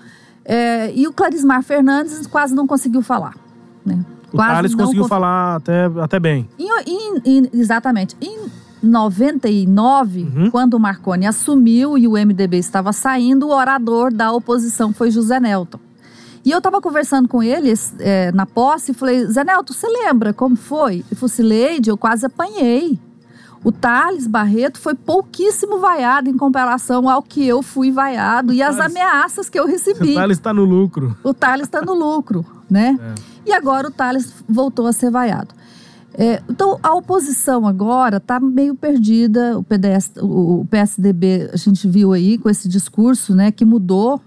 é, 0.46 0.92
e 0.96 1.06
o 1.06 1.12
Clarismar 1.12 1.62
Fernandes 1.64 2.26
quase 2.26 2.56
não 2.56 2.66
conseguiu 2.66 3.02
falar. 3.02 3.34
Né? 3.86 4.00
O 4.32 4.38
Quase 4.38 4.54
Thales 4.54 4.72
não 4.72 4.80
conseguiu 4.80 5.04
cons- 5.04 5.10
falar 5.10 5.56
até, 5.58 5.86
até 6.02 6.20
bem. 6.20 6.48
Em- 6.58 6.70
em- 6.86 7.22
em- 7.26 7.50
exatamente. 7.54 8.16
99, 8.82 10.24
Uhum. 10.24 10.52
quando 10.52 10.74
o 10.76 10.80
Marconi 10.80 11.26
assumiu 11.26 11.98
e 11.98 12.08
o 12.08 12.14
MDB 12.18 12.58
estava 12.58 12.92
saindo, 12.94 13.48
o 13.48 13.52
orador 13.56 14.14
da 14.14 14.32
oposição 14.32 14.94
foi 14.94 15.12
José 15.12 15.40
Nelton. 15.40 15.80
E 16.46 16.52
eu 16.52 16.60
estava 16.60 16.80
conversando 16.80 17.28
com 17.28 17.44
ele 17.44 17.74
é, 18.00 18.32
na 18.32 18.46
posse 18.46 18.92
e 18.92 18.94
falei, 18.94 19.26
Zé 19.26 19.44
Nelton, 19.44 19.74
você 19.74 19.88
lembra 19.88 20.32
como 20.34 20.56
foi? 20.56 20.96
Ele 20.98 21.16
falou 21.16 21.26
assim, 21.26 21.44
Leide, 21.44 21.90
eu 21.90 21.98
quase 21.98 22.26
apanhei. 22.26 22.98
O 23.64 23.72
Thales 23.72 24.28
Barreto 24.28 24.80
foi 24.80 24.94
pouquíssimo 24.94 25.80
vaiado 25.80 26.30
em 26.30 26.38
comparação 26.38 27.10
ao 27.10 27.22
que 27.22 27.46
eu 27.46 27.62
fui 27.62 27.92
vaiado 27.92 28.54
e 28.54 28.62
as 28.62 28.78
Thales- 28.78 28.96
ameaças 28.96 29.50
que 29.50 29.60
eu 29.60 29.66
recebi. 29.68 30.12
O 30.12 30.16
Thales 30.16 30.38
está 30.38 30.54
no 30.54 30.64
lucro. 30.64 31.18
O 31.24 31.34
Thales 31.34 31.66
está 31.68 31.82
no 31.82 31.94
lucro, 31.94 32.46
né? 32.70 32.98
E 33.46 33.52
agora 33.52 33.88
o 33.88 33.92
Thales 33.92 34.32
voltou 34.48 34.88
a 34.88 34.94
ser 34.94 35.10
vaiado. 35.12 35.54
É, 36.18 36.42
então, 36.50 36.80
a 36.82 36.96
oposição 36.96 37.68
agora 37.68 38.18
está 38.18 38.40
meio 38.40 38.74
perdida. 38.74 39.58
O, 39.58 39.64
PDS, 39.64 40.14
o, 40.20 40.66
PSDB, 40.70 41.52
a 41.54 41.58
gente 41.58 41.88
viu 41.88 42.12
aí 42.12 42.40
com 42.40 42.50
esse 42.50 42.68
discurso, 42.68 43.36
né, 43.36 43.52
que 43.52 43.64
mudou 43.64 44.20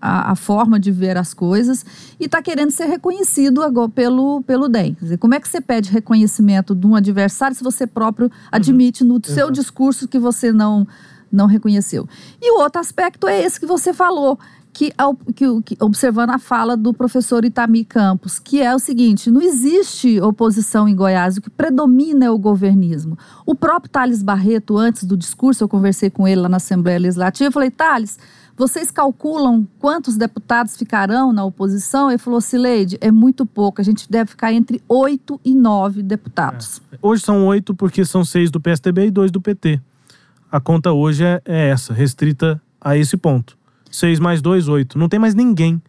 a, 0.00 0.32
a 0.32 0.36
forma 0.36 0.78
de 0.78 0.92
ver 0.92 1.16
as 1.16 1.32
coisas 1.32 1.84
e 2.20 2.26
está 2.26 2.42
querendo 2.42 2.70
ser 2.70 2.84
reconhecido 2.84 3.62
agora 3.62 3.88
pelo, 3.88 4.42
pelo 4.42 4.68
DEM. 4.68 4.94
Quer 4.94 5.04
dizer, 5.04 5.18
como 5.18 5.34
é 5.34 5.40
que 5.40 5.48
você 5.48 5.60
pede 5.60 5.90
reconhecimento 5.90 6.74
de 6.74 6.86
um 6.86 6.94
adversário 6.94 7.56
se 7.56 7.64
você 7.64 7.86
próprio 7.86 8.30
admite 8.52 9.02
no 9.02 9.18
seu 9.24 9.46
Exato. 9.46 9.52
discurso 9.52 10.06
que 10.06 10.18
você 10.18 10.52
não, 10.52 10.86
não 11.32 11.46
reconheceu? 11.46 12.06
E 12.40 12.52
o 12.52 12.60
outro 12.60 12.78
aspecto 12.80 13.26
é 13.26 13.42
esse 13.42 13.58
que 13.58 13.66
você 13.66 13.94
falou, 13.94 14.38
que, 14.78 14.92
que 15.34 15.62
que- 15.62 15.76
observando 15.80 16.30
a 16.30 16.38
fala 16.38 16.76
do 16.76 16.94
professor 16.94 17.44
Itami 17.44 17.84
Campos, 17.84 18.38
que 18.38 18.62
é 18.62 18.72
o 18.72 18.78
seguinte: 18.78 19.28
não 19.28 19.42
existe 19.42 20.20
oposição 20.20 20.88
em 20.88 20.94
Goiás, 20.94 21.36
o 21.36 21.40
que 21.42 21.50
predomina 21.50 22.26
é 22.26 22.30
o 22.30 22.38
governismo. 22.38 23.18
O 23.44 23.56
próprio 23.56 23.90
Thales 23.90 24.22
Barreto, 24.22 24.78
antes 24.78 25.02
do 25.02 25.16
discurso, 25.16 25.64
eu 25.64 25.68
conversei 25.68 26.10
com 26.10 26.28
ele 26.28 26.42
lá 26.42 26.48
na 26.48 26.58
Assembleia 26.58 27.00
Legislativa, 27.00 27.48
eu 27.48 27.52
falei, 27.52 27.72
Thales, 27.72 28.20
vocês 28.56 28.88
calculam 28.92 29.66
quantos 29.80 30.16
deputados 30.16 30.76
ficarão 30.76 31.32
na 31.32 31.44
oposição? 31.44 32.08
Ele 32.08 32.18
falou, 32.18 32.40
Sileide, 32.40 32.98
é 33.00 33.10
muito 33.10 33.44
pouco. 33.44 33.80
A 33.80 33.84
gente 33.84 34.08
deve 34.08 34.30
ficar 34.30 34.52
entre 34.52 34.80
oito 34.88 35.40
e 35.44 35.56
nove 35.56 36.04
deputados. 36.04 36.80
É. 36.92 36.98
Hoje 37.02 37.24
são 37.24 37.46
oito, 37.48 37.74
porque 37.74 38.04
são 38.04 38.24
seis 38.24 38.48
do 38.48 38.60
PSDB 38.60 39.06
e 39.06 39.10
dois 39.10 39.32
do 39.32 39.40
PT. 39.40 39.80
A 40.52 40.60
conta 40.60 40.92
hoje 40.92 41.24
é, 41.24 41.42
é 41.44 41.68
essa, 41.70 41.92
restrita 41.92 42.62
a 42.80 42.96
esse 42.96 43.16
ponto. 43.16 43.57
Seis 43.90 44.18
mais 44.20 44.40
dois, 44.42 44.68
oito. 44.68 44.98
Não 44.98 45.08
tem 45.08 45.18
mais 45.18 45.34
ninguém. 45.34 45.80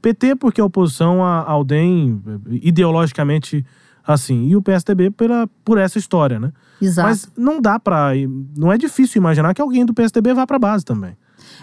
PT 0.00 0.36
porque 0.36 0.60
a 0.60 0.64
oposição 0.64 1.22
ao 1.22 1.64
DEM, 1.64 2.22
ideologicamente 2.50 3.64
assim. 4.06 4.46
E 4.48 4.56
o 4.56 4.62
PSDB 4.62 5.10
pela, 5.10 5.48
por 5.64 5.76
essa 5.78 5.98
história, 5.98 6.38
né? 6.38 6.52
Exato. 6.80 7.08
Mas 7.08 7.28
não 7.36 7.60
dá 7.60 7.78
pra. 7.78 8.10
Não 8.56 8.72
é 8.72 8.78
difícil 8.78 9.18
imaginar 9.20 9.52
que 9.54 9.60
alguém 9.60 9.84
do 9.84 9.92
PSDB 9.92 10.32
vá 10.34 10.46
pra 10.46 10.58
base 10.58 10.84
também. 10.84 11.16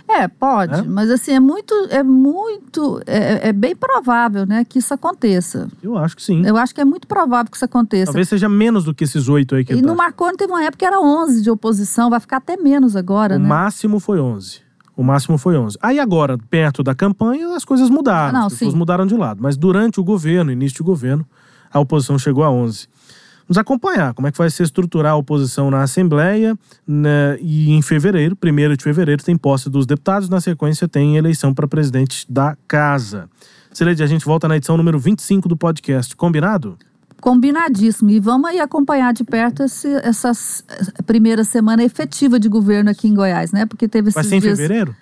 É, 0.08 0.27
pode, 0.27 0.79
É? 0.79 0.81
mas 0.84 1.10
assim, 1.10 1.31
é 1.31 1.39
muito, 1.39 1.73
é 1.89 2.03
muito, 2.03 3.01
é, 3.08 3.49
é 3.49 3.53
bem 3.53 3.75
provável, 3.75 4.45
né, 4.45 4.63
que 4.63 4.77
isso 4.79 4.93
aconteça. 4.93 5.67
Eu 5.81 5.97
acho 5.97 6.15
que 6.15 6.21
sim. 6.21 6.45
Eu 6.45 6.58
acho 6.58 6.73
que 6.75 6.79
é 6.81 6.86
muito 6.86 7.08
provável 7.08 7.49
que 7.49 7.58
isso 7.58 7.65
aconteça. 7.65 8.05
Talvez 8.05 8.29
seja 8.29 8.47
menos 8.47 8.84
do 8.84 8.93
que 8.93 9.03
esses 9.03 9.27
oito 9.27 9.55
aí 9.55 9.65
que 9.65 9.73
E 9.73 9.81
tá. 9.81 9.88
no 9.88 9.95
Marconi 9.95 10.38
teve 10.38 10.51
uma 10.51 10.62
época 10.63 10.77
que 10.77 10.86
era 10.86 10.99
11 10.99 11.41
de 11.41 11.49
oposição, 11.49 12.10
vai 12.10 12.19
ficar 12.19 12.38
até 12.38 12.55
menos 12.55 12.95
agora, 12.95 13.36
O 13.36 13.39
né? 13.39 13.47
máximo 13.47 13.99
foi 13.99 14.19
11. 14.19 14.60
O 14.95 15.03
máximo 15.03 15.38
foi 15.38 15.58
11. 15.58 15.77
Aí 15.81 15.99
agora, 15.99 16.38
perto 16.49 16.81
da 16.81 16.95
campanha, 16.95 17.55
as 17.55 17.65
coisas 17.65 17.89
mudaram. 17.89 18.34
Não, 18.34 18.47
as 18.47 18.53
pessoas 18.53 18.71
sim. 18.71 18.77
mudaram 18.77 19.05
de 19.05 19.15
lado. 19.15 19.41
Mas 19.41 19.58
durante 19.58 19.99
o 19.99 20.03
governo, 20.03 20.51
início 20.51 20.77
de 20.77 20.84
governo, 20.84 21.25
a 21.71 21.79
oposição 21.79 22.17
chegou 22.17 22.43
a 22.43 22.49
11. 22.49 22.88
Vamos 23.47 23.60
acompanhar 23.60 24.13
como 24.13 24.27
é 24.27 24.31
que 24.31 24.38
vai 24.38 24.49
se 24.49 24.63
estruturar 24.63 25.12
a 25.12 25.15
oposição 25.15 25.69
na 25.69 25.84
Assembleia. 25.84 26.58
né, 26.88 27.38
e 27.39 27.71
em 27.73 27.81
fevereiro, 27.81 28.36
1 28.43 28.75
de 28.75 28.84
fevereiro, 28.84 29.23
tem 29.23 29.38
posse 29.38 29.69
dos 29.69 29.86
deputados. 29.86 30.29
Na 30.29 30.41
sequência, 30.41 30.88
tem 30.88 31.17
eleição 31.17 31.53
para 31.53 31.67
presidente 31.67 32.25
da 32.29 32.58
Casa. 32.67 33.29
Celede, 33.71 34.01
a 34.01 34.08
gente 34.08 34.25
volta 34.25 34.47
na 34.47 34.55
edição 34.55 34.77
número 34.77 34.97
25 34.97 35.49
do 35.49 35.58
podcast. 35.58 36.15
Combinado? 36.15 36.77
Combinadíssimo. 37.21 38.10
E 38.12 38.19
vamos 38.19 38.49
aí 38.49 38.60
acompanhar 38.60 39.13
de 39.13 39.23
perto 39.23 39.63
esse, 39.63 39.88
essa 40.04 40.30
s- 40.30 40.63
primeira 41.06 41.43
semana 41.43 41.84
efetiva 41.84 42.39
de 42.39 42.47
governo 42.49 42.89
aqui 42.89 43.08
em 43.08 43.13
Goiás, 43.13 43.51
né? 43.51 43.65
Porque 43.65 43.88
teve 43.88 44.10
esses 44.10 44.15
Vai 44.15 44.23
ser 44.23 44.36
em 44.36 44.39
dias... 44.41 44.58
fevereiro? 44.60 44.95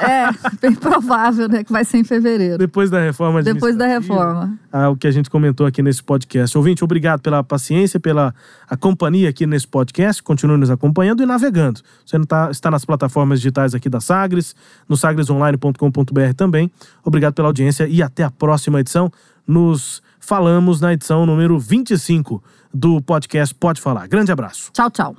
É, 0.00 0.30
bem 0.62 0.74
provável, 0.74 1.46
né, 1.46 1.62
que 1.62 1.70
vai 1.70 1.84
ser 1.84 1.98
em 1.98 2.04
fevereiro. 2.04 2.56
Depois 2.56 2.88
da 2.88 2.98
reforma 2.98 3.42
Depois 3.42 3.76
da 3.76 3.86
reforma. 3.86 4.58
ah, 4.72 4.88
o 4.88 4.96
que 4.96 5.06
a 5.06 5.10
gente 5.10 5.28
comentou 5.28 5.66
aqui 5.66 5.82
nesse 5.82 6.02
podcast. 6.02 6.56
Ouvinte, 6.56 6.82
obrigado 6.82 7.20
pela 7.20 7.44
paciência, 7.44 8.00
pela 8.00 8.34
a 8.68 8.74
companhia 8.74 9.28
aqui 9.28 9.46
nesse 9.46 9.68
podcast. 9.68 10.22
Continue 10.22 10.56
nos 10.56 10.70
acompanhando 10.70 11.22
e 11.22 11.26
navegando. 11.26 11.80
Você 12.06 12.16
não 12.16 12.24
tá, 12.24 12.50
está 12.50 12.70
nas 12.70 12.86
plataformas 12.86 13.38
digitais 13.40 13.74
aqui 13.74 13.90
da 13.90 14.00
Sagres, 14.00 14.56
no 14.88 14.96
sagresonline.com.br 14.96 16.32
também. 16.34 16.70
Obrigado 17.04 17.34
pela 17.34 17.48
audiência 17.48 17.86
e 17.86 18.02
até 18.02 18.22
a 18.24 18.30
próxima 18.30 18.80
edição. 18.80 19.12
Nos 19.46 20.02
falamos 20.20 20.80
na 20.80 20.92
edição 20.92 21.26
número 21.26 21.58
25 21.58 22.42
do 22.72 23.00
podcast 23.02 23.54
Pode 23.54 23.80
Falar. 23.80 24.06
Grande 24.06 24.30
abraço. 24.30 24.70
Tchau, 24.72 24.90
tchau. 24.90 25.16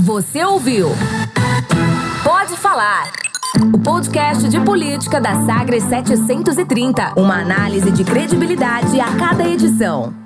Você 0.00 0.44
ouviu? 0.44 0.88
Pode 2.24 2.56
falar. 2.56 3.12
O 3.72 3.78
podcast 3.78 4.48
de 4.48 4.58
política 4.60 5.20
da 5.20 5.44
Sagres 5.44 5.84
730. 5.84 7.12
Uma 7.16 7.40
análise 7.42 7.90
de 7.90 8.02
credibilidade 8.02 8.98
a 8.98 9.14
cada 9.16 9.46
edição. 9.46 10.21